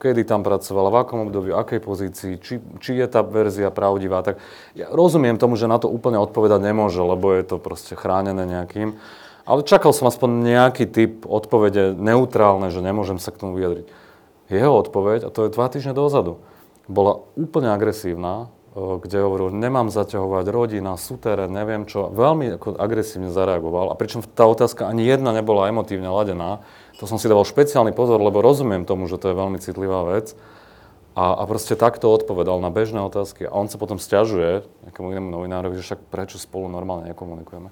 [0.02, 4.26] kedy tam pracovala, v akom období, akej pozícii, či, či je tá verzia pravdivá.
[4.26, 4.42] Tak
[4.74, 8.98] ja rozumiem tomu, že na to úplne odpovedať nemôže, lebo je to proste chránené nejakým.
[9.46, 13.86] Ale čakal som aspoň nejaký typ odpovede neutrálne, že nemôžem sa k tomu vyjadriť.
[14.50, 16.42] Jeho odpoveď, a to je dva týždne dozadu,
[16.90, 22.08] bola úplne agresívna, kde hovoril, nemám zaťahovať rodina, súterén, neviem čo.
[22.08, 23.92] Veľmi agresívne zareagoval.
[23.92, 26.64] A pričom tá otázka ani jedna nebola emotívne ladená.
[27.04, 30.40] To som si dával špeciálny pozor, lebo rozumiem tomu, že to je veľmi citlivá vec.
[31.20, 33.44] A, a proste takto odpovedal na bežné otázky.
[33.44, 37.68] A on sa potom stiažuje nejakému inému novinárovi, že však prečo spolu normálne nekomunikujeme.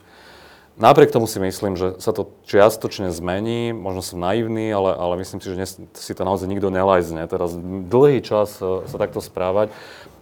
[0.80, 5.44] Napriek tomu si myslím, že sa to čiastočne zmení, možno som naivný, ale, ale myslím
[5.44, 7.28] si, že si to naozaj nikto nelajzne.
[7.28, 7.52] Teraz
[7.92, 9.76] dlhý čas e, sa takto správať.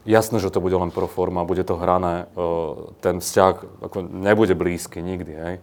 [0.09, 2.49] Jasné, že to bude len pro forma, bude to hrané, e,
[3.05, 5.55] ten vzťah ako nebude blízky nikdy, hej.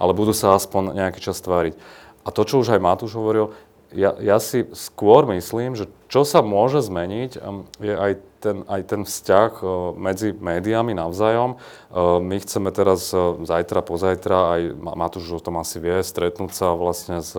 [0.00, 1.76] ale budú sa aspoň nejaký čas tváriť.
[2.24, 3.52] A to, čo už aj Matúš hovoril,
[3.92, 7.30] ja, ja si skôr myslím, že čo sa môže zmeniť,
[7.84, 9.52] je aj ten, aj ten vzťah
[9.94, 11.60] medzi médiami navzájom.
[12.24, 13.12] My chceme teraz
[13.44, 17.36] zajtra, pozajtra, aj Matúš o tom asi vie, stretnúť sa vlastne s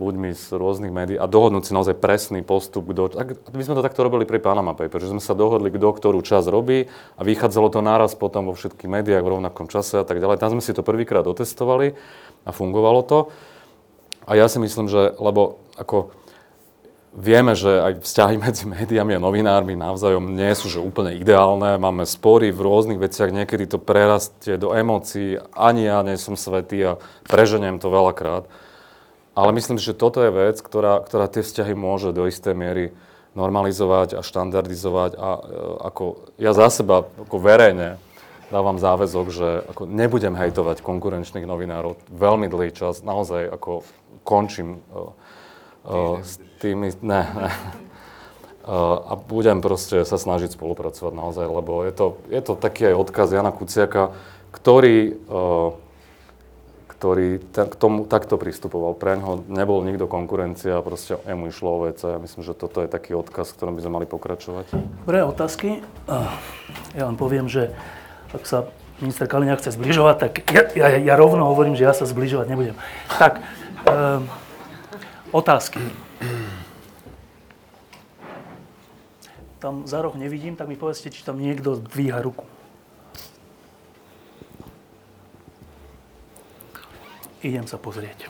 [0.00, 3.12] ľuďmi z rôznych médií a dohodnúť si naozaj presný postup, kto...
[3.12, 6.24] Tak, my sme to takto robili pri Panama Papers, že sme sa dohodli, kto ktorú
[6.24, 10.16] čas robí a vychádzalo to naraz potom vo všetkých médiách v rovnakom čase a tak
[10.16, 10.40] ďalej.
[10.40, 11.92] Tam sme si to prvýkrát otestovali
[12.48, 13.18] a fungovalo to.
[14.24, 16.14] A ja si myslím, že, lebo ako
[17.12, 21.76] vieme, že aj vzťahy medzi médiami a novinármi navzájom nie sú že úplne ideálne.
[21.76, 25.36] Máme spory v rôznych veciach, niekedy to prerastie do emócií.
[25.52, 26.98] Ani ja nie som svetý a
[27.28, 28.48] preženiem to veľakrát.
[29.32, 32.92] Ale myslím že toto je vec, ktorá, ktorá tie vzťahy môže do istej miery
[33.32, 35.16] normalizovať a štandardizovať.
[35.16, 35.42] A e,
[35.88, 36.04] ako
[36.36, 37.96] ja za seba ako verejne
[38.52, 43.00] dávam záväzok, že ako nebudem hejtovať konkurenčných novinárov veľmi dlhý čas.
[43.00, 43.88] Naozaj ako
[44.24, 44.84] končím
[45.82, 47.50] Uh, s tými, ne, ne.
[48.62, 52.94] Uh, a budem proste sa snažiť spolupracovať naozaj, lebo je to, je to taký aj
[53.02, 54.14] odkaz Jana Kuciaka,
[54.54, 55.74] ktorý, uh,
[56.94, 58.94] ktorý k tomu takto pristupoval.
[58.94, 62.06] Pre ňoho nebol nikto konkurencia, proste jemu išlo o vece.
[62.06, 64.70] Ja myslím, že toto je taký odkaz, v ktorom by sme mali pokračovať.
[65.02, 65.82] Dobré otázky.
[66.94, 67.74] Ja len poviem, že
[68.30, 68.70] ak sa
[69.02, 72.78] minister Kaliňák chce zbližovať, tak ja, ja, ja rovno hovorím, že ja sa zbližovať nebudem.
[73.18, 73.42] Tak,
[73.90, 74.30] um,
[75.34, 75.82] otázky.
[79.62, 82.42] Tam za roh nevidím, tak mi povedzte, či tam niekto dvíha ruku.
[87.42, 88.26] Idem sa pozrieť.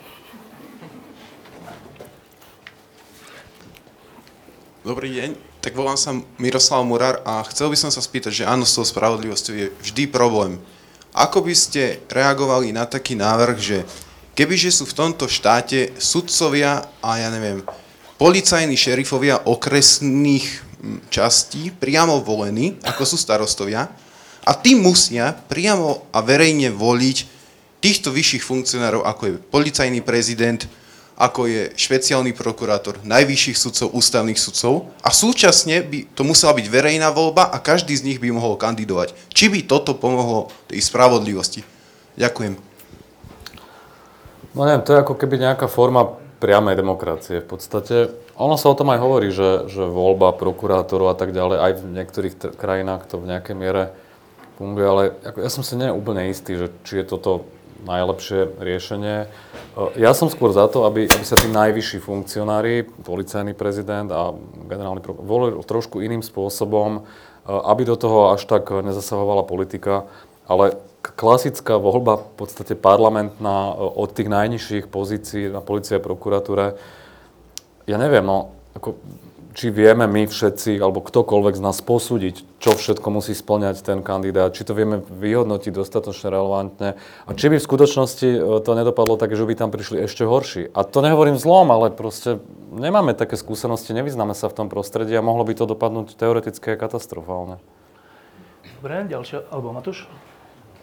[4.82, 8.66] Dobrý deň, tak volám sa Miroslav Murar a chcel by som sa spýtať, že áno,
[8.66, 10.58] s tou spravodlivosťou je vždy problém.
[11.14, 13.78] Ako by ste reagovali na taký návrh, že
[14.32, 17.64] kebyže sú v tomto štáte sudcovia a ja neviem,
[18.16, 23.90] policajní šerifovia okresných hm, častí priamo volení, ako sú starostovia,
[24.42, 27.18] a tí musia priamo a verejne voliť
[27.78, 30.66] týchto vyšších funkcionárov, ako je policajný prezident,
[31.14, 37.14] ako je špeciálny prokurátor najvyšších sudcov, ústavných sudcov a súčasne by to musela byť verejná
[37.14, 39.14] voľba a každý z nich by mohol kandidovať.
[39.30, 41.62] Či by toto pomohlo tej spravodlivosti?
[42.18, 42.71] Ďakujem.
[44.52, 47.96] No neviem, to je ako keby nejaká forma priamej demokracie v podstate.
[48.36, 51.82] Ono sa o tom aj hovorí, že, že voľba prokurátorov a tak ďalej, aj v
[51.88, 53.94] niektorých t- krajinách to v nejakej miere
[54.60, 57.48] funguje, ale ako, ja som si nie úplne istý, že či je toto
[57.82, 59.26] najlepšie riešenie.
[59.98, 64.36] Ja som skôr za to, aby, aby sa tí najvyšší funkcionári, policajný prezident a
[64.70, 67.02] generálny prokurátor, volili trošku iným spôsobom,
[67.48, 70.06] aby do toho až tak nezasahovala politika,
[70.46, 76.78] ale klasická voľba, v podstate parlamentná, od tých najnižších pozícií na policie a prokuratúre,
[77.90, 78.94] ja neviem, no, ako
[79.52, 84.56] či vieme my všetci, alebo ktokoľvek z nás posúdiť, čo všetko musí splňať ten kandidát,
[84.56, 86.96] či to vieme vyhodnotiť dostatočne relevantne
[87.28, 90.72] a či by v skutočnosti e, to nedopadlo tak, že by tam prišli ešte horší.
[90.72, 92.40] A to nehovorím zlom, ale proste
[92.72, 97.60] nemáme také skúsenosti, nevyznáme sa v tom prostredí a mohlo by to dopadnúť teoreticky katastrofálne.
[98.80, 100.08] Dobre, ďalšia, alebo Matúš?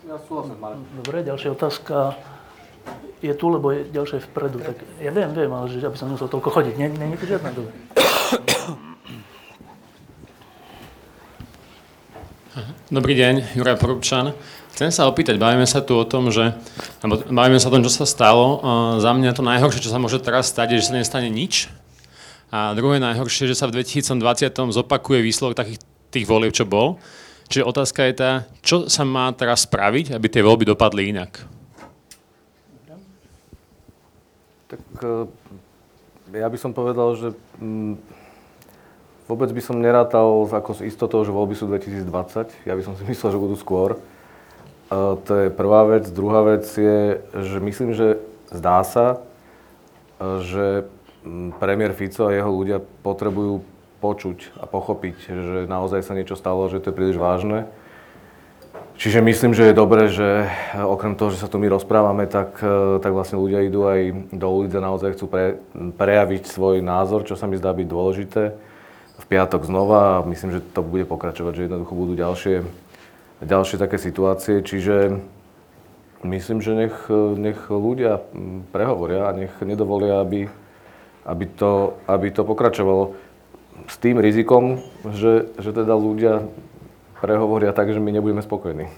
[0.10, 0.82] Ja súhlasím, Marek.
[1.06, 2.18] Dobre, ďalšia otázka
[3.22, 4.58] je tu, lebo je ďalšie vpredu.
[4.58, 6.74] Tak ja viem, viem, ale že aby som nemusel toľko chodiť.
[6.82, 7.70] Nie, nie, nie to žiadna dobre.
[12.90, 14.34] Dobrý deň, Juraj Porubčan.
[14.74, 16.58] Chcem sa opýtať, bavíme sa tu o tom, že,
[17.06, 18.58] alebo bavíme sa o tom, čo sa stalo.
[18.66, 21.70] Uh, za mňa to najhoršie, čo sa môže teraz stať, je, že sa nestane nič.
[22.50, 26.98] A druhé najhoršie, že sa v 2020 zopakuje výsledok takých tých volieb, čo bol.
[27.50, 28.32] Čiže otázka je tá,
[28.62, 31.42] čo sa má teraz spraviť, aby tie voľby dopadli inak?
[34.70, 34.82] Tak
[36.30, 37.98] ja by som povedal, že mm,
[39.30, 42.66] Vôbec by som nerátal ako s istotou, že voľby sú 2020.
[42.66, 44.02] Ja by som si myslel, že budú skôr.
[44.90, 46.10] Uh, to je prvá vec.
[46.10, 48.18] Druhá vec je, že myslím, že
[48.50, 49.22] zdá sa,
[50.18, 50.90] uh, že
[51.62, 53.62] premiér Fico a jeho ľudia potrebujú
[54.00, 57.68] počuť a pochopiť, že naozaj sa niečo stalo, že to je príliš vážne.
[59.00, 62.60] Čiže myslím, že je dobré, že okrem toho, že sa tu my rozprávame, tak,
[63.00, 65.46] tak vlastne ľudia idú aj do ulic a naozaj chcú pre,
[65.96, 68.60] prejaviť svoj názor, čo sa mi zdá byť dôležité.
[69.24, 72.68] V piatok znova a myslím, že to bude pokračovať, že jednoducho budú ďalšie,
[73.40, 75.24] ďalšie také situácie, čiže
[76.28, 76.98] myslím, že nech,
[77.40, 78.20] nech ľudia
[78.76, 80.52] prehovoria a nech nedovolia, aby,
[81.24, 83.16] aby, to, aby to pokračovalo
[83.88, 86.50] s tým rizikom, že, že teda ľudia
[87.24, 88.92] prehovoria tak, že my nebudeme spokojní.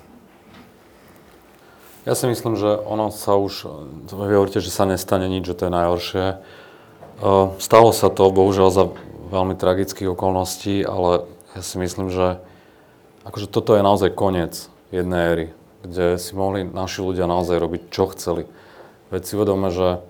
[2.01, 3.69] Ja si myslím, že ono sa už,
[4.09, 6.25] vy hovoríte, že sa nestane nič, že to je najhoršie.
[7.61, 8.85] Stalo sa to, bohužiaľ, za
[9.29, 12.41] veľmi tragických okolností, ale ja si myslím, že
[13.21, 15.45] akože toto je naozaj koniec jednej éry,
[15.85, 18.49] kde si mohli naši ľudia naozaj robiť, čo chceli.
[19.13, 20.01] Veď si uvedome, že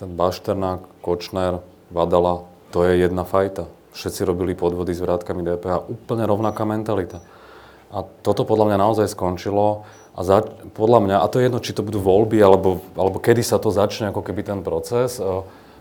[0.00, 1.60] ten Bašternák, Kočner,
[1.92, 3.68] Vadala, to je jedna fajta.
[3.94, 7.22] Všetci robili podvody s vrátkami DPH, úplne rovnaká mentalita.
[7.94, 9.86] A toto podľa mňa naozaj skončilo
[10.18, 10.42] a za,
[10.74, 13.70] podľa mňa, a to je jedno, či to budú voľby, alebo, alebo kedy sa to
[13.70, 15.22] začne, ako keby ten proces,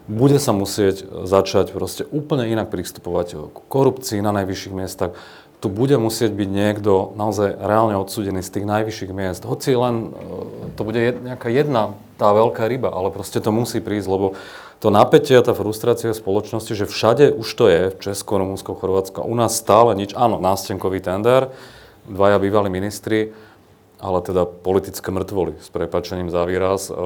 [0.06, 5.16] bude sa musieť začať proste úplne inak pristupovať k korupcii na najvyšších miestach.
[5.64, 9.48] Tu bude musieť byť niekto naozaj reálne odsúdený z tých najvyšších miest.
[9.48, 14.12] Hoci len e, to bude nejaká jedna tá veľká ryba, ale proste to musí prísť,
[14.12, 14.36] lebo
[14.84, 19.24] to napätie a tá frustrácia spoločnosti, že všade už to je, v Česku, Rumunsko, Chorvátsko,
[19.24, 21.56] u nás stále nič, áno, nástenkový tender,
[22.04, 23.32] dvaja bývalí ministri,
[24.04, 27.00] ale teda politické mŕtvoly, s prepačením za výraz, e,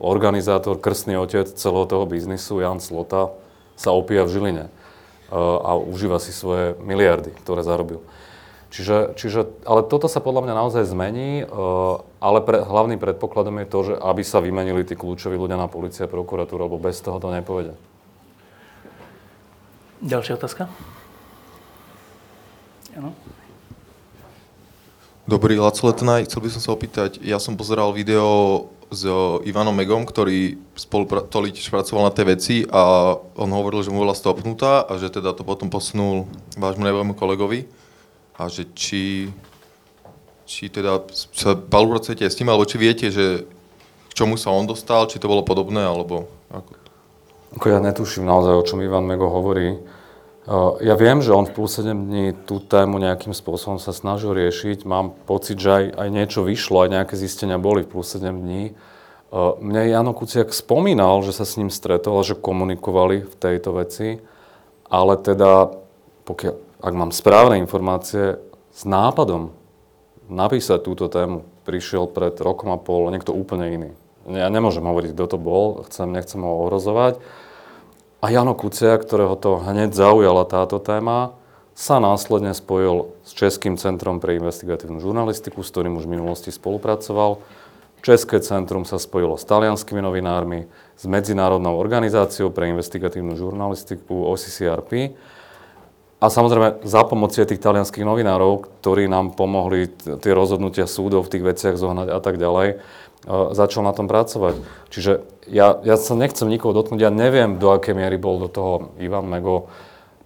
[0.00, 3.36] organizátor, krstný otec celého toho biznisu, Jan Slota,
[3.76, 4.64] sa opíja v Žiline
[5.36, 8.00] a užíva si svoje miliardy, ktoré zarobil.
[8.70, 11.42] Čiže, čiže, ale toto sa podľa mňa naozaj zmení,
[12.22, 16.06] ale pre, hlavným predpokladom je to, že aby sa vymenili tí kľúčoví ľudia na policia
[16.06, 17.74] a prokuratúru, lebo bez toho to nepovede.
[20.06, 20.70] Ďalšia otázka?
[22.94, 23.10] Ano.
[25.26, 29.02] Dobrý, Laco Letnaj, chcel by som sa opýtať, ja som pozeral video s
[29.46, 31.10] Ivanom Megom, ktorý spolu
[31.50, 35.34] tiež pracoval na tej veci a on hovoril, že mu bola stopnutá a že teda
[35.34, 37.66] to potom posunul vášmu nevému kolegovi
[38.40, 39.28] a že či,
[40.48, 43.44] či teda sa spolupracujete s tým, alebo či viete, že
[44.08, 46.72] k čomu sa on dostal, či to bolo podobné, alebo ako?
[47.60, 49.76] Ako ja netuším naozaj, o čom Ivan Mego hovorí.
[50.80, 54.86] Ja viem, že on v plus 7 dní tú tému nejakým spôsobom sa snažil riešiť.
[54.86, 58.74] Mám pocit, že aj, aj niečo vyšlo, aj nejaké zistenia boli v plus 7 dní.
[59.34, 64.22] Mne Jano Kuciak spomínal, že sa s ním stretol a že komunikovali v tejto veci,
[64.90, 65.74] ale teda,
[66.26, 68.40] pokiaľ, ak mám správne informácie,
[68.72, 69.52] s nápadom
[70.32, 73.90] napísať túto tému prišiel pred rokom a pol niekto úplne iný.
[74.30, 77.18] Ja nemôžem hovoriť, kto to bol, chcem, nechcem ho ohrozovať,
[78.20, 81.32] a Jano Kucia, ktorého to hneď zaujala táto téma,
[81.72, 87.40] sa následne spojil s Českým centrom pre investigatívnu žurnalistiku, s ktorým už v minulosti spolupracoval.
[88.04, 90.68] České centrum sa spojilo s talianskými novinármi,
[91.00, 95.16] s Medzinárodnou organizáciou pre investigatívnu žurnalistiku OCCRP
[96.20, 101.44] a samozrejme za pomoci tých talianských novinárov, ktorí nám pomohli tie rozhodnutia súdov v tých
[101.48, 102.84] veciach zohnať a tak ďalej,
[103.56, 104.60] začal na tom pracovať.
[104.92, 108.92] Čiže ja, ja sa nechcem nikoho dotknúť, ja neviem, do akej miery bol do toho
[109.00, 109.72] Ivan Mego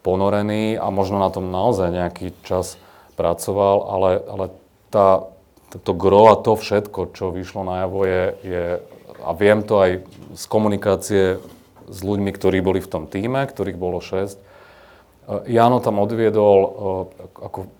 [0.02, 2.74] ponorený a možno na tom naozaj nejaký čas
[3.14, 4.44] pracoval, ale, ale
[4.90, 5.30] tá,
[5.78, 8.64] to gro a to všetko, čo vyšlo najavo je, je,
[9.22, 9.90] a viem to aj
[10.34, 11.24] z komunikácie
[11.86, 14.53] s ľuďmi, ktorí boli v tom týme, ktorých bolo 6.
[15.48, 16.58] Jano tam odviedol
[17.40, 17.70] ako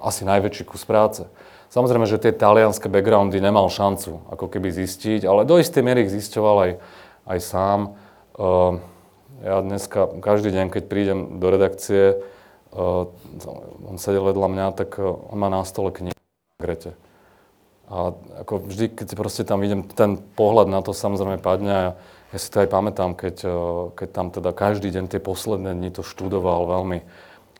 [0.00, 1.28] asi najväčší kus práce.
[1.70, 6.14] Samozrejme, že tie talianské backgroundy nemal šancu ako keby zistiť, ale do istej miery ich
[6.14, 6.72] zisťoval aj,
[7.30, 7.80] aj sám.
[8.34, 8.82] Uh,
[9.40, 12.20] ja dneska, každý deň, keď prídem do redakcie,
[12.76, 16.14] on sedel vedľa mňa, tak on má na stole knihu
[16.60, 16.92] Grete.
[17.90, 18.14] A
[18.44, 21.88] ako vždy, keď proste tam idem, ten pohľad na to samozrejme padne a
[22.30, 23.36] ja si to aj pamätám, keď,
[23.98, 27.02] keď tam teda každý deň tie posledné dni to študoval veľmi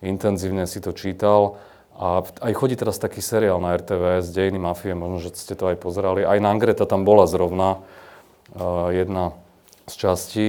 [0.01, 1.61] intenzívne si to čítal
[2.01, 5.77] a aj chodí teraz taký seriál na RTVS, Dejiny mafie, možno, že ste to aj
[5.77, 6.25] pozerali.
[6.25, 9.37] Aj Nangreta tam bola zrovna uh, jedna
[9.85, 10.47] z častí.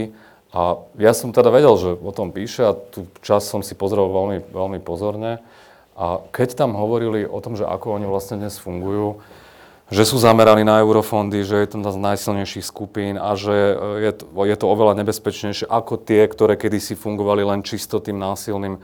[0.56, 4.08] A ja som teda vedel, že o tom píše a tú čas som si pozrel
[4.08, 5.44] veľmi, veľmi pozorne.
[6.00, 9.20] A keď tam hovorili o tom, že ako oni vlastne dnes fungujú,
[9.92, 14.08] že sú zameraní na eurofondy, že je to jedna z najsilnejších skupín a že e,
[14.08, 18.80] je to, je to oveľa nebezpečnejšie ako tie, ktoré kedysi fungovali len čisto tým násilným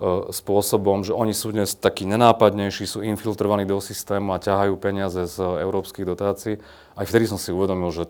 [0.00, 5.28] E, spôsobom, že oni sú dnes takí nenápadnejší, sú infiltrovaní do systému a ťahajú peniaze
[5.28, 6.56] z európskych dotácií.
[6.96, 8.08] Aj vtedy som si uvedomil, že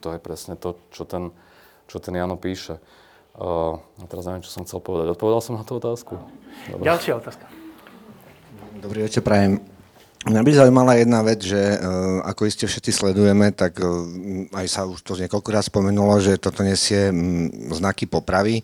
[0.00, 1.28] to je presne to, čo ten,
[1.92, 2.80] čo ten Jano píše.
[3.36, 5.12] Uh, a teraz neviem, čo som chcel povedať.
[5.12, 6.16] Odpovedal som na tú otázku?
[6.72, 6.88] Dobre.
[6.88, 7.44] Ďalšia otázka.
[8.80, 9.79] Dobrý večer, prajem.
[10.20, 13.88] Mňa by zaujímala jedna vec, že uh, ako iste všetci sledujeme, tak uh,
[14.52, 17.08] aj sa už to niekoľkokrát spomenulo, že toto nesie
[17.72, 18.60] znaky popravy.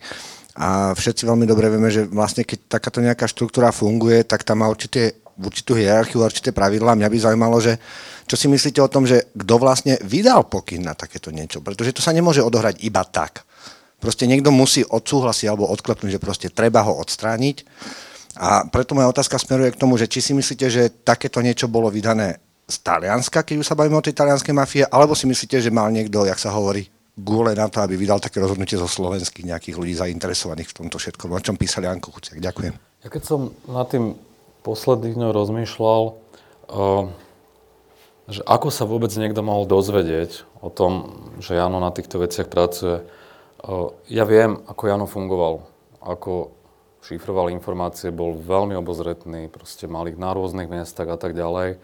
[0.56, 4.68] A všetci veľmi dobre vieme, že vlastne keď takáto nejaká štruktúra funguje, tak tam má
[4.68, 6.96] určité, určitú hierarchiu, určité pravidlá.
[6.96, 7.80] Mňa by zaujímalo, že
[8.28, 11.64] čo si myslíte o tom, že kto vlastne vydal pokyn na takéto niečo?
[11.64, 13.48] Pretože to sa nemôže odohrať iba tak.
[13.96, 17.64] Proste niekto musí odsúhlasiť alebo odklepnúť, že proste treba ho odstrániť.
[18.36, 21.88] A preto moja otázka smeruje k tomu, že či si myslíte, že takéto niečo bolo
[21.88, 25.70] vydané z Talianska, keď už sa bavíme o tej talianskej mafie, alebo si myslíte, že
[25.70, 29.78] mal niekto, jak sa hovorí, gule na to, aby vydal také rozhodnutie zo slovenských nejakých
[29.80, 32.42] ľudí zainteresovaných v tomto všetkom, o čom písali Janko Kuciak.
[32.42, 32.74] Ďakujem.
[33.06, 34.18] Ja keď som nad tým
[34.66, 37.04] posledných dňov rozmýšľal, uh,
[38.26, 40.92] že ako sa vôbec niekto mohol dozvedieť o tom,
[41.38, 43.00] že Jano na týchto veciach pracuje.
[43.62, 45.62] Uh, ja viem, ako Jano fungoval,
[46.02, 46.50] ako
[47.06, 51.78] šifroval informácie, bol veľmi obozretný, proste mal ich na rôznych miestach a tak ďalej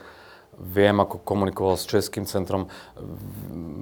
[0.59, 2.69] viem, ako komunikoval s Českým centrom.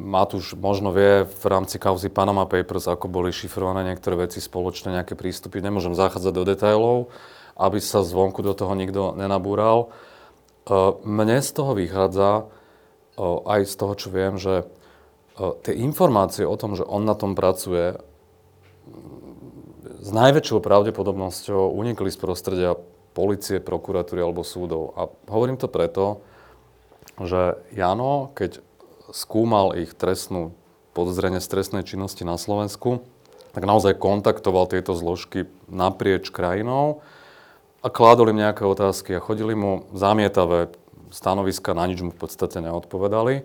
[0.06, 5.18] Matúš možno vie v rámci kauzy Panama Papers, ako boli šifrované niektoré veci spoločné, nejaké
[5.18, 5.58] prístupy.
[5.58, 6.96] Nemôžem zachádzať do detailov,
[7.58, 9.90] aby sa zvonku do toho nikto nenabúral.
[9.90, 12.44] E, mne z toho vychádza, e,
[13.44, 14.64] aj z toho, čo viem, že e,
[15.66, 17.98] tie informácie o tom, že on na tom pracuje,
[20.00, 22.72] s najväčšou pravdepodobnosťou unikli z prostredia
[23.12, 24.96] policie, prokuratúry alebo súdov.
[24.96, 26.24] A hovorím to preto,
[27.20, 28.64] že Jano, keď
[29.12, 30.56] skúmal ich trestnú
[30.96, 33.04] podozrenie z trestnej činnosti na Slovensku,
[33.52, 37.02] tak naozaj kontaktoval tieto zložky naprieč krajinou
[37.82, 40.70] a kládol im nejaké otázky a chodili mu zamietavé
[41.10, 43.42] stanoviska, na nič mu v podstate neodpovedali.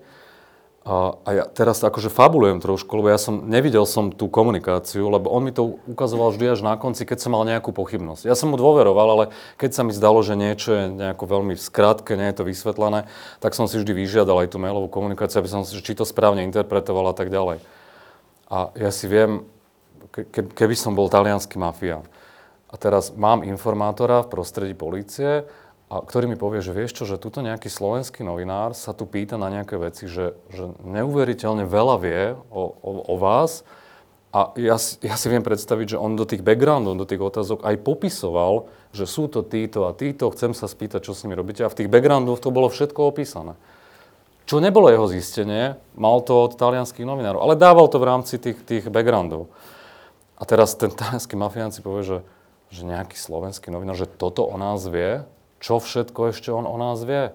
[0.86, 5.34] A, a ja teraz akože fabulujem trošku, lebo ja som, nevidel som tú komunikáciu, lebo
[5.34, 8.30] on mi to ukazoval vždy až na konci, keď som mal nejakú pochybnosť.
[8.30, 9.26] Ja som mu dôveroval, ale
[9.58, 13.10] keď sa mi zdalo, že niečo je nejako veľmi skrátke, nie je to vysvetlené,
[13.42, 16.46] tak som si vždy vyžiadal aj tú mailovú komunikáciu, aby som si, či to správne
[16.46, 17.66] interpretoval a tak ďalej.
[18.54, 19.42] A ja si viem,
[20.14, 22.06] ke, keby som bol talianský mafián
[22.70, 25.50] a teraz mám informátora v prostredí polície,
[25.86, 29.38] a ktorý mi povie, že vieš čo, že tuto nejaký slovenský novinár sa tu pýta
[29.38, 33.62] na nejaké veci, že, že neuveriteľne veľa vie o, o, o vás
[34.34, 37.86] a ja, ja si viem predstaviť, že on do tých backgroundov, do tých otázok aj
[37.86, 38.68] popisoval,
[38.98, 41.78] že sú to títo a títo, chcem sa spýtať, čo s nimi robíte a v
[41.78, 43.54] tých backgroundoch to bolo všetko opísané.
[44.50, 48.58] Čo nebolo jeho zistenie, mal to od talianských novinárov, ale dával to v rámci tých,
[48.66, 49.54] tých backgroundov.
[50.36, 52.18] A teraz ten talianský mafián si povie, že,
[52.74, 55.24] že nejaký slovenský novinár, že toto o nás vie,
[55.66, 57.34] čo všetko ešte on o nás vie.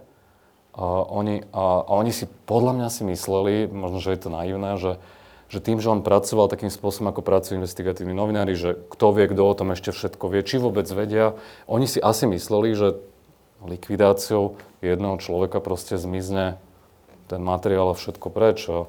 [0.71, 4.79] A oni, a, a oni si, podľa mňa si mysleli, možno, že je to naivné,
[4.79, 5.03] že,
[5.51, 9.43] že tým, že on pracoval takým spôsobom, ako pracujú investigatívni novinári, že kto vie, kto
[9.43, 11.35] o tom ešte všetko vie, či vôbec vedia,
[11.67, 13.03] oni si asi mysleli, že
[13.67, 16.63] likvidáciou jedného človeka proste zmizne
[17.27, 18.63] ten materiál a všetko preč.
[18.71, 18.87] A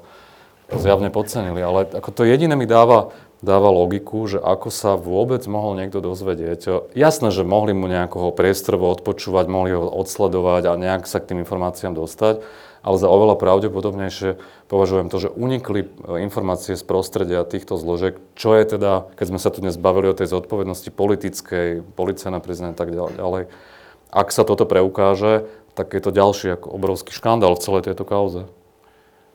[0.70, 1.60] zjavne podcenili.
[1.60, 3.10] Ale ako to jediné mi dáva
[3.42, 6.94] dáva logiku, že ako sa vôbec mohol niekto dozvedieť.
[6.94, 11.42] Jasné, že mohli mu nejakého priestorovo odpočúvať, mohli ho odsledovať a nejak sa k tým
[11.42, 12.40] informáciám dostať,
[12.86, 14.38] ale za oveľa pravdepodobnejšie
[14.70, 15.88] považujem to, že unikli e,
[16.22, 20.18] informácie z prostredia týchto zložiek, čo je teda, keď sme sa tu dnes bavili o
[20.18, 23.50] tej zodpovednosti politickej, policajná prezident a tak ďalej.
[24.14, 28.46] Ak sa toto preukáže, tak je to ďalší ako obrovský škandál v celej tejto kauze.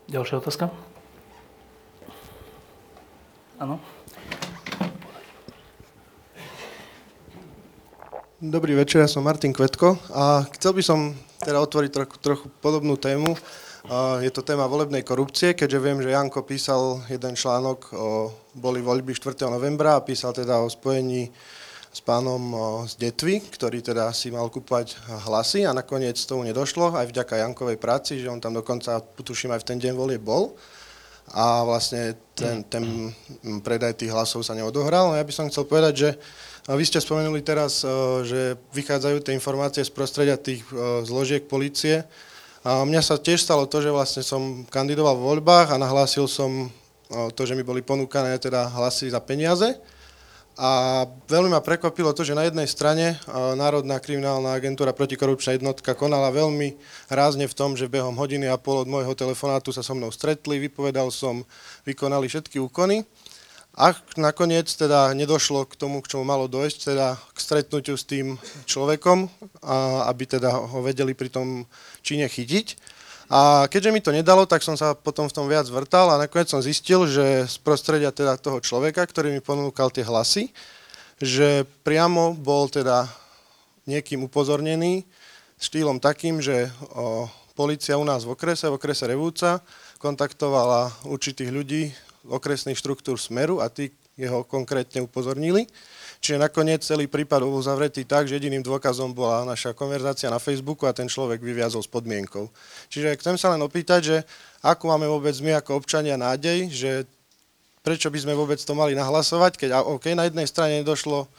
[0.07, 0.71] Ďalšia otázka?
[3.57, 3.81] Áno.
[8.37, 11.09] Dobrý večer, ja som Martin Kvetko a chcel by som
[11.41, 13.33] teda otvoriť trochu, trochu podobnú tému.
[14.21, 19.17] Je to téma volebnej korupcie, keďže viem, že Janko písal jeden článok o boli voľby
[19.17, 19.41] 4.
[19.49, 21.33] novembra a písal teda o spojení
[21.89, 22.53] s pánom
[22.85, 27.81] z Detvy, ktorý teda si mal kúpať hlasy a nakoniec tomu nedošlo, aj vďaka Jankovej
[27.81, 30.53] práci, že on tam dokonca, tuším, aj v ten deň volie bol
[31.31, 33.11] a vlastne ten, ten
[33.59, 35.11] predaj tých hlasov sa neodohral.
[35.11, 36.09] No ja by som chcel povedať, že
[36.67, 37.87] vy ste spomenuli teraz, e,
[38.27, 38.41] že
[38.75, 42.03] vychádzajú tie informácie z prostredia tých e, zložiek policie.
[42.67, 46.67] A mňa sa tiež stalo to, že vlastne som kandidoval v voľbách a nahlásil som
[46.67, 49.79] e, to, že mi boli ponúkané teda hlasy za peniaze.
[50.57, 56.33] A veľmi ma prekvapilo to, že na jednej strane Národná kriminálna agentúra protikorupčná jednotka konala
[56.33, 56.73] veľmi
[57.13, 60.57] rázne v tom, že behom hodiny a pol od môjho telefonátu sa so mnou stretli,
[60.57, 61.45] vypovedal som,
[61.85, 63.05] vykonali všetky úkony.
[63.77, 68.41] A nakoniec teda nedošlo k tomu, k čomu malo dojsť, teda k stretnutiu s tým
[68.65, 69.29] človekom,
[70.09, 71.69] aby teda ho vedeli pri tom
[72.01, 72.96] čine chytiť.
[73.27, 76.47] A keďže mi to nedalo, tak som sa potom v tom viac vrtal a nakoniec
[76.47, 80.55] som zistil, že z prostredia teda toho človeka, ktorý mi ponúkal tie hlasy,
[81.19, 83.03] že priamo bol teda
[83.83, 85.03] niekým upozornený
[85.59, 89.59] štýlom takým, že o, policia u nás v okrese, v okrese Revúca,
[89.99, 91.91] kontaktovala určitých ľudí
[92.31, 95.67] okresných štruktúr Smeru a tí jeho konkrétne upozornili.
[96.19, 100.89] Čiže nakoniec celý prípad bol zavretý tak, že jediným dôkazom bola naša konverzácia na Facebooku
[100.89, 102.49] a ten človek vyviazol s podmienkou.
[102.89, 104.17] Čiže chcem sa len opýtať, že
[104.65, 106.91] ako máme vôbec my ako občania nádej, že
[107.85, 111.29] prečo by sme vôbec to mali nahlasovať, keď OK, na jednej strane došlo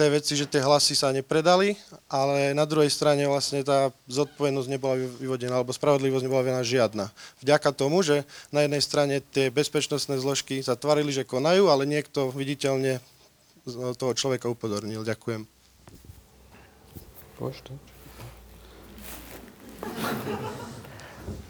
[0.00, 1.76] tej veci, že tie hlasy sa nepredali,
[2.08, 7.12] ale na druhej strane vlastne tá zodpovednosť nebola vyvodená, alebo spravodlivosť nebola vyvodená žiadna.
[7.44, 13.04] Vďaka tomu, že na jednej strane tie bezpečnostné zložky zatvarili, že konajú, ale niekto viditeľne
[13.96, 15.04] toho človeka upozornil.
[15.04, 15.44] Ďakujem.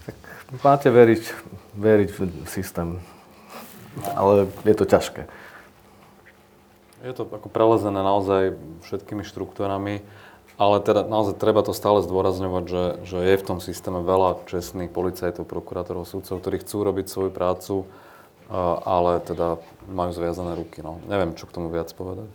[0.07, 0.15] Tak
[0.63, 1.23] máte veriť,
[1.75, 3.03] veriť v systém,
[4.15, 5.27] ale je to ťažké.
[7.01, 8.55] Je to ako prelezené naozaj
[8.87, 9.99] všetkými štruktúrami,
[10.61, 14.93] ale teda naozaj treba to stále zdôrazňovať, že, že je v tom systéme veľa čestných
[14.93, 17.89] policajtov, prokurátorov, súdcov, ktorí chcú robiť svoju prácu,
[18.83, 19.55] ale teda
[19.87, 20.83] majú zviazané ruky.
[20.83, 20.99] No.
[21.07, 22.27] Neviem, čo k tomu viac povedať.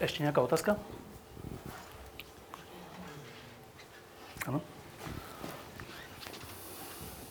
[0.00, 0.80] Ešte nejaká otázka?
[4.48, 4.60] Áno?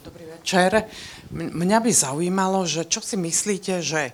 [0.06, 0.86] Dobrý večer.
[1.34, 4.14] Mňa by zaujímalo, že čo si myslíte, že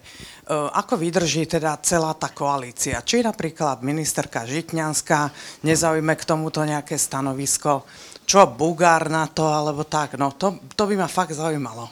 [0.51, 2.99] E, ako vydrží teda celá tá koalícia?
[2.99, 5.31] Či napríklad ministerka Žitňanská
[5.63, 7.87] nezaujme k tomuto nejaké stanovisko?
[8.27, 10.19] Čo Bugár na to, alebo tak?
[10.19, 11.87] No, to, to by ma fakt zaujímalo.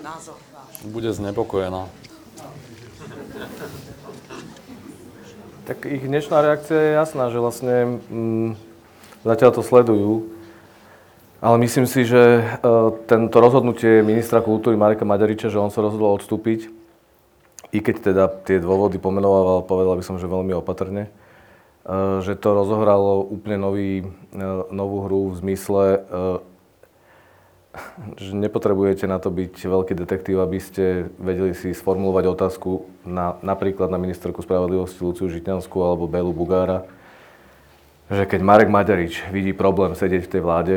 [0.00, 0.49] Názor
[0.80, 1.92] Bude znepokojená.
[5.68, 8.56] Tak ich dnešná reakcia je jasná, že vlastne mm,
[9.28, 10.32] zatiaľ to sledujú.
[11.44, 12.42] Ale myslím si, že e,
[13.04, 16.72] tento rozhodnutie ministra kultúry Mareka Maďariča, že on sa rozhodol odstúpiť,
[17.76, 21.10] i keď teda tie dôvody pomenovával, povedal by som, že veľmi opatrne, e,
[22.24, 25.84] že to rozohralo úplne nový, e, novú hru v zmysle,
[28.18, 33.86] že nepotrebujete na to byť veľký detektív, aby ste vedeli si sformulovať otázku na, napríklad
[33.86, 36.82] na ministerku spravodlivosti Luciu Žitňanskú alebo Belu Bugára,
[38.10, 40.76] že keď Marek Maďarič vidí problém sedieť v tej vláde,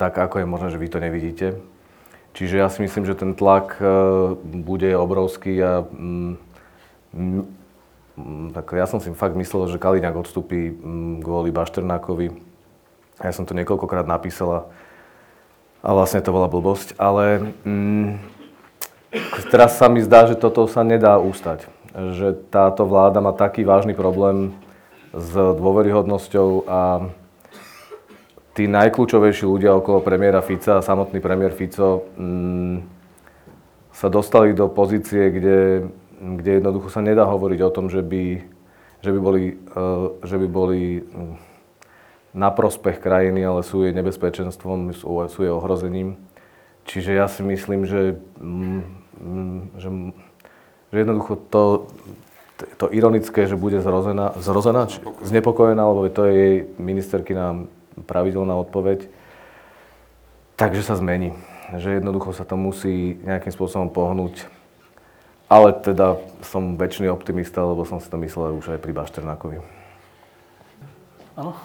[0.00, 1.46] tak ako je možné, že vy to nevidíte?
[2.32, 3.76] Čiže ja si myslím, že ten tlak
[4.44, 6.32] bude obrovský a mm,
[7.12, 7.44] mm,
[8.56, 12.32] tak ja som si fakt myslel, že Kaliňák odstúpi mm, kvôli Bašternákovi.
[13.20, 14.68] Ja som to niekoľkokrát napísala
[15.86, 18.18] a vlastne to bola blbosť, ale mm,
[19.54, 21.70] teraz sa mi zdá, že toto sa nedá ústať.
[21.94, 24.50] Že táto vláda má taký vážny problém
[25.14, 27.06] s dôveryhodnosťou a
[28.58, 32.76] tí najkľúčovejší ľudia okolo premiéra Fica a samotný premiér Fico mm,
[33.94, 35.86] sa dostali do pozície, kde,
[36.18, 38.42] kde jednoducho sa nedá hovoriť o tom, že by,
[39.06, 41.06] že by boli, uh, že by boli
[42.36, 46.20] na prospech krajiny, ale sú jej nebezpečenstvom, sú, sú jej ohrozením.
[46.84, 48.82] Čiže ja si myslím, že, mm,
[49.80, 49.88] že,
[50.92, 51.88] že jednoducho to,
[52.76, 57.64] to ironické, že bude zrozená, zrozená či, znepokojená, lebo to je jej ministerky na
[58.04, 59.08] pravidelná odpoveď,
[60.60, 61.32] takže sa zmení.
[61.72, 64.44] Že jednoducho sa to musí nejakým spôsobom pohnúť.
[65.48, 69.58] Ale teda som väčšiný optimista, lebo som si to myslel už aj pri Bašternákovi.
[71.38, 71.56] Áno?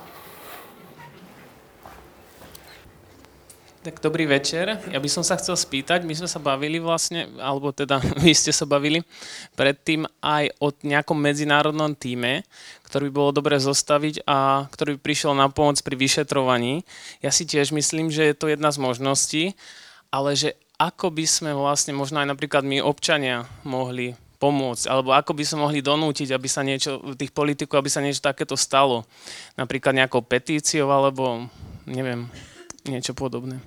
[3.82, 4.78] Tak dobrý večer.
[4.94, 8.54] Ja by som sa chcel spýtať, my sme sa bavili vlastne, alebo teda vy ste
[8.54, 9.02] sa bavili
[9.58, 12.46] predtým aj o nejakom medzinárodnom týme,
[12.86, 16.86] ktorý by bolo dobre zostaviť a ktorý by prišiel na pomoc pri vyšetrovaní.
[17.26, 19.44] Ja si tiež myslím, že je to jedna z možností,
[20.14, 25.34] ale že ako by sme vlastne, možno aj napríklad my občania mohli pomôcť, alebo ako
[25.34, 29.10] by sme mohli donútiť, aby sa niečo, tých politikov, aby sa niečo takéto stalo.
[29.58, 31.50] Napríklad nejakou petíciou, alebo
[31.90, 32.30] neviem,
[32.86, 33.62] niečo podobné.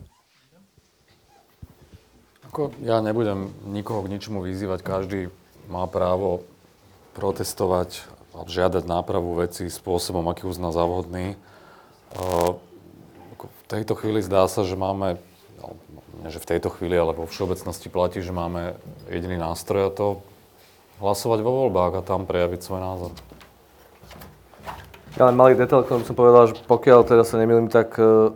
[2.50, 4.80] Ako ja nebudem nikoho k ničomu vyzývať.
[4.82, 5.20] Každý
[5.66, 6.46] má právo
[7.18, 11.38] protestovať a žiadať nápravu veci spôsobom, aký uzná za vhodný.
[13.34, 15.18] V tejto chvíli zdá sa, že máme,
[15.58, 15.78] no,
[16.22, 18.74] nie že v tejto chvíli, ale vo všeobecnosti platí, že máme
[19.10, 20.06] jediný nástroj a to
[21.02, 23.12] hlasovať vo voľbách a tam prejaviť svoj názor.
[25.14, 28.34] Ja len malý detail, ktorý som povedal, že pokiaľ teda sa nemýlim, tak e,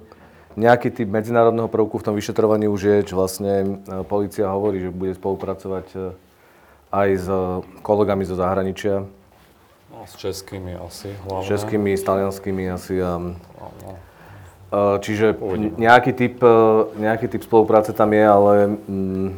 [0.59, 4.91] nejaký typ medzinárodného prvku v tom vyšetrovaní už je, čo vlastne e, policia hovorí, že
[4.91, 5.99] bude spolupracovať e,
[6.91, 7.27] aj s
[7.87, 9.07] kolegami zo zahraničia.
[9.95, 11.47] No, s českými asi hlavne.
[11.47, 12.99] S českými, s talianskými asi.
[12.99, 13.91] A, no.
[14.75, 15.39] E, čiže
[15.79, 16.43] nejaký typ,
[16.99, 19.29] nejaký typ spolupráce tam je, ale mm,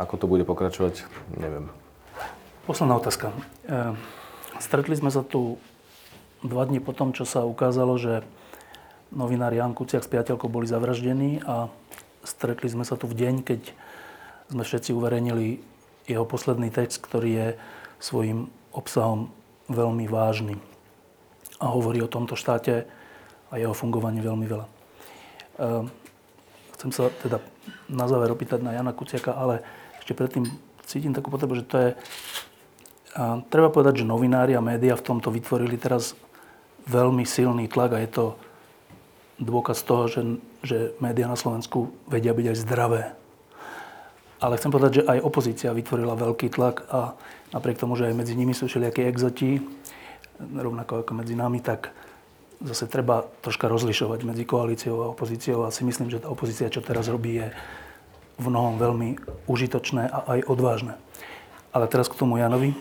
[0.00, 1.04] ako to bude pokračovať,
[1.36, 1.68] neviem.
[2.64, 3.34] Posledná otázka.
[4.62, 5.58] Stretli sme sa tu
[6.46, 8.22] dva dni po tom, čo sa ukázalo, že
[9.12, 11.68] novinár Jan Kuciak s priateľkou boli zavraždení a
[12.24, 13.60] stretli sme sa tu v deň, keď
[14.48, 15.60] sme všetci uverejnili
[16.08, 17.48] jeho posledný text, ktorý je
[18.02, 19.30] svojim obsahom
[19.70, 20.58] veľmi vážny
[21.62, 22.88] a hovorí o tomto štáte
[23.52, 24.66] a jeho fungovaní veľmi veľa.
[25.62, 25.86] Ehm,
[26.74, 27.38] chcem sa teda
[27.86, 29.62] na záver opýtať na Jana Kuciaka, ale
[30.02, 30.48] ešte predtým
[30.82, 31.90] cítim takú potrebu, že to je...
[33.52, 36.16] Treba povedať, že novinári a médiá v tomto vytvorili teraz
[36.88, 38.24] veľmi silný tlak a je to
[39.42, 40.22] dôkaz toho, že,
[40.62, 43.02] že médiá na Slovensku vedia byť aj zdravé.
[44.42, 47.14] Ale chcem povedať, že aj opozícia vytvorila veľký tlak a
[47.54, 49.62] napriek tomu, že aj medzi nimi sú všelijakí exoti,
[50.42, 51.94] rovnako ako medzi nami, tak
[52.62, 56.82] zase treba troška rozlišovať medzi koalíciou a opozíciou a si myslím, že tá opozícia, čo
[56.82, 57.54] teraz robí, je
[58.38, 60.94] v mnohom veľmi užitočné a aj odvážne.
[61.70, 62.74] Ale teraz k tomu Janovi.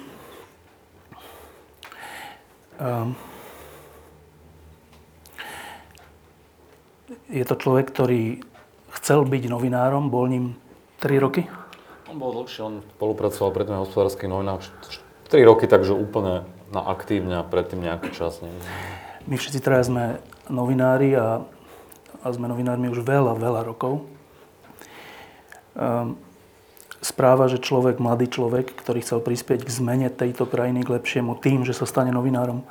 [2.82, 3.14] Um,
[7.32, 8.44] Je to človek, ktorý
[9.00, 10.60] chcel byť novinárom, bol ním
[11.00, 11.48] 3 roky?
[12.12, 14.68] On bol dlhšie, on spolupracoval predtým na hospodárskych novinách
[15.32, 16.44] 3 roky, takže úplne
[16.76, 18.44] na aktívne a predtým nejaký čas.
[18.44, 18.52] Nie.
[19.32, 20.20] My všetci traja sme
[20.52, 21.48] novinári a,
[22.20, 24.04] a sme novinármi už veľa, veľa rokov.
[25.72, 26.20] Um,
[27.00, 31.64] správa, že človek, mladý človek, ktorý chcel prispieť k zmene tejto krajiny k lepšiemu tým,
[31.64, 32.68] že sa stane novinárom,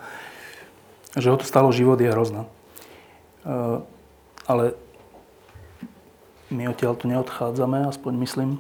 [1.17, 2.45] že ho to stalo život, je hrozná.
[3.41, 3.89] Uh,
[4.51, 4.75] ale
[6.51, 8.51] my odtiaľ tu neodchádzame, aspoň myslím.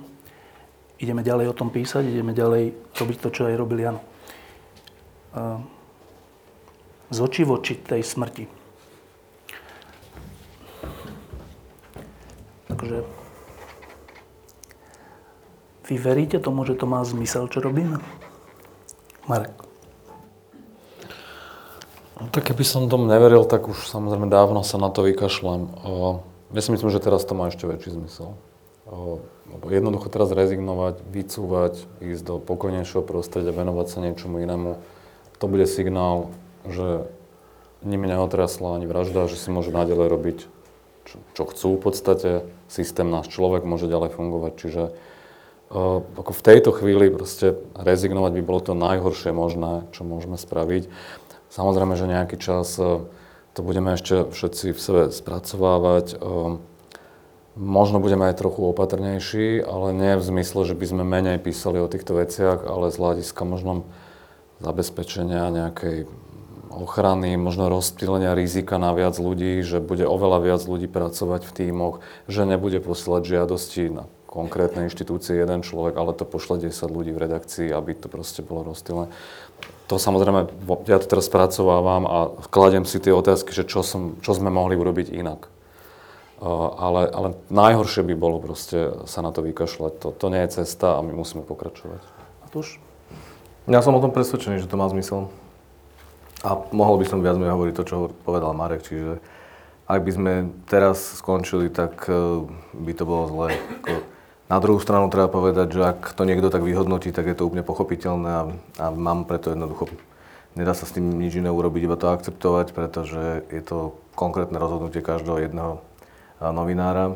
[1.00, 4.02] ideme ďalej o tom písať, ideme ďalej robiť to, čo aj robil Jano.
[7.10, 8.44] Z očí v oči tej smrti.
[12.70, 13.02] Takže
[15.90, 17.98] vy veríte tomu, že to má zmysel, čo robíme?
[19.26, 19.69] Marek.
[22.20, 25.72] No, tak keby som tomu neveril, tak už samozrejme dávno sa na to vykašlem.
[26.52, 28.36] Ja si myslím, že teraz to má ešte väčší zmysel.
[29.64, 31.74] Jednoducho teraz rezignovať, vycúvať,
[32.04, 34.76] ísť do pokojnejšieho prostredia, venovať sa niečomu inému,
[35.40, 36.28] to bude signál,
[36.68, 37.08] že
[37.80, 40.38] nimi neotrasla ani vražda, že si môže naďalej robiť,
[41.08, 42.30] čo, čo chcú v podstate.
[42.68, 44.82] Systém náš človek môže ďalej fungovať, čiže
[45.72, 50.90] ako v tejto chvíli proste rezignovať by bolo to najhoršie možné, čo môžeme spraviť.
[51.50, 53.02] Samozrejme, že nejaký čas e,
[53.58, 56.14] to budeme ešte všetci v sebe spracovávať.
[56.14, 56.16] E,
[57.58, 61.90] možno budeme aj trochu opatrnejší, ale nie v zmysle, že by sme menej písali o
[61.90, 63.90] týchto veciach, ale z hľadiska možno
[64.62, 66.06] zabezpečenia nejakej
[66.70, 71.98] ochrany, možno rozptýlenia rizika na viac ľudí, že bude oveľa viac ľudí pracovať v tímoch,
[72.30, 77.26] že nebude posielať žiadosti na konkrétnej inštitúcie jeden človek, ale to pošle 10 ľudí v
[77.26, 79.10] redakcii, aby to proste bolo rozptýlené
[79.90, 80.46] to samozrejme,
[80.86, 82.18] ja to teraz spracovávam a
[82.54, 85.50] kladem si tie otázky, že čo, som, čo sme mohli urobiť inak.
[86.40, 89.92] Uh, ale, ale najhoršie by bolo proste sa na to vykašľať.
[90.00, 92.00] To, to nie je cesta a my musíme pokračovať.
[92.46, 92.80] Matúš?
[93.68, 95.28] Ja som o tom presvedčený, že to má zmysel.
[96.40, 99.20] A mohol by som viac menej hovoriť to, čo povedal Marek, čiže
[99.84, 100.32] ak by sme
[100.70, 103.48] teraz skončili, tak uh, by to bolo zlé.
[104.50, 107.62] Na druhú stranu treba povedať, že ak to niekto tak vyhodnotí, tak je to úplne
[107.62, 108.42] pochopiteľné a,
[108.82, 109.86] a mám preto jednoducho,
[110.58, 115.06] nedá sa s tým nič iné urobiť, iba to akceptovať, pretože je to konkrétne rozhodnutie
[115.06, 115.78] každého jedného
[116.42, 117.14] novinára,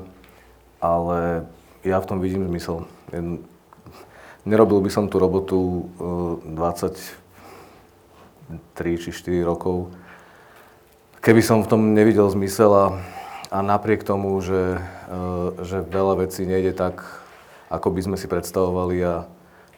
[0.79, 1.51] ale
[1.83, 2.87] ja v tom vidím zmysel.
[4.47, 5.91] Nerobil by som tú robotu
[6.47, 7.19] 23
[8.79, 9.91] či 4 rokov,
[11.19, 12.87] keby som v tom nevidel zmysel a,
[13.51, 14.79] a napriek tomu, že,
[15.67, 17.24] že veľa vecí nejde tak,
[17.69, 19.25] ako by sme si predstavovali a,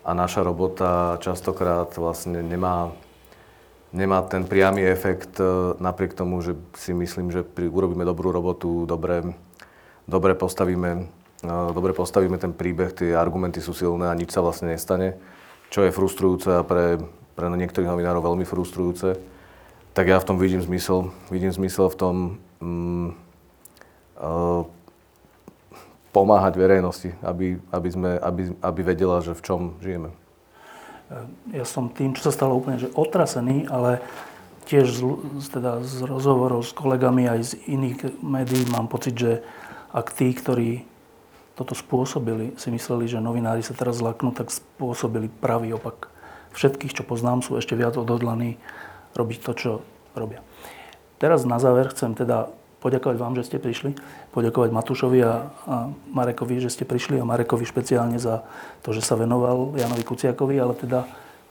[0.06, 2.94] a naša robota častokrát vlastne nemá,
[3.94, 8.86] nemá ten priamy efekt, e, napriek tomu, že si myslím, že pri, urobíme dobrú robotu,
[8.86, 9.22] dobre,
[10.06, 10.90] dobre, postavíme,
[11.42, 15.18] e, dobre postavíme ten príbeh, tie argumenty sú silné a nič sa vlastne nestane,
[15.70, 16.98] čo je frustrujúce a pre,
[17.34, 19.36] pre niektorých novinárov veľmi frustrujúce.
[19.96, 21.08] Tak ja v tom vidím zmysel.
[21.32, 22.14] Vidím zmysel v tom
[22.60, 23.08] mm,
[24.20, 24.68] uh,
[26.16, 30.16] pomáhať verejnosti, aby, aby, sme, aby, aby vedela, že v čom žijeme.
[31.52, 34.00] Ja som tým, čo sa stalo úplne že otrasený, ale
[34.64, 39.44] tiež z, teda z rozhovorov s kolegami aj z iných médií mám pocit, že
[39.92, 40.88] ak tí, ktorí
[41.54, 46.08] toto spôsobili, si mysleli, že novinári sa teraz zlaknú, tak spôsobili pravý opak.
[46.56, 48.56] Všetkých, čo poznám, sú ešte viac odhodlaní
[49.12, 49.70] robiť to, čo
[50.16, 50.40] robia.
[51.16, 52.52] Teraz na záver chcem teda
[52.86, 53.98] poďakovať vám, že ste prišli,
[54.30, 58.46] poďakovať Matúšovi a, a Marekovi, že ste prišli a Marekovi špeciálne za
[58.86, 61.02] to, že sa venoval Janovi Kuciakovi, ale teda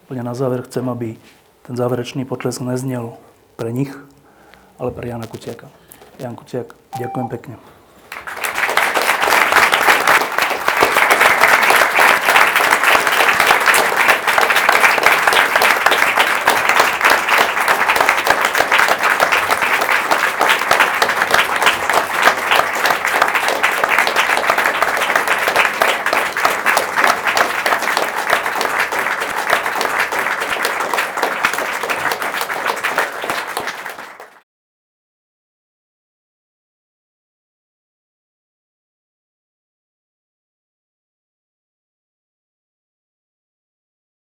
[0.08, 1.20] úplne na záver chcem, aby
[1.68, 3.20] ten záverečný potlesk neznel
[3.60, 3.92] pre nich,
[4.80, 5.68] ale pre Jana Kuciaka.
[6.16, 7.75] Jan Kuciak, ďakujem pekne.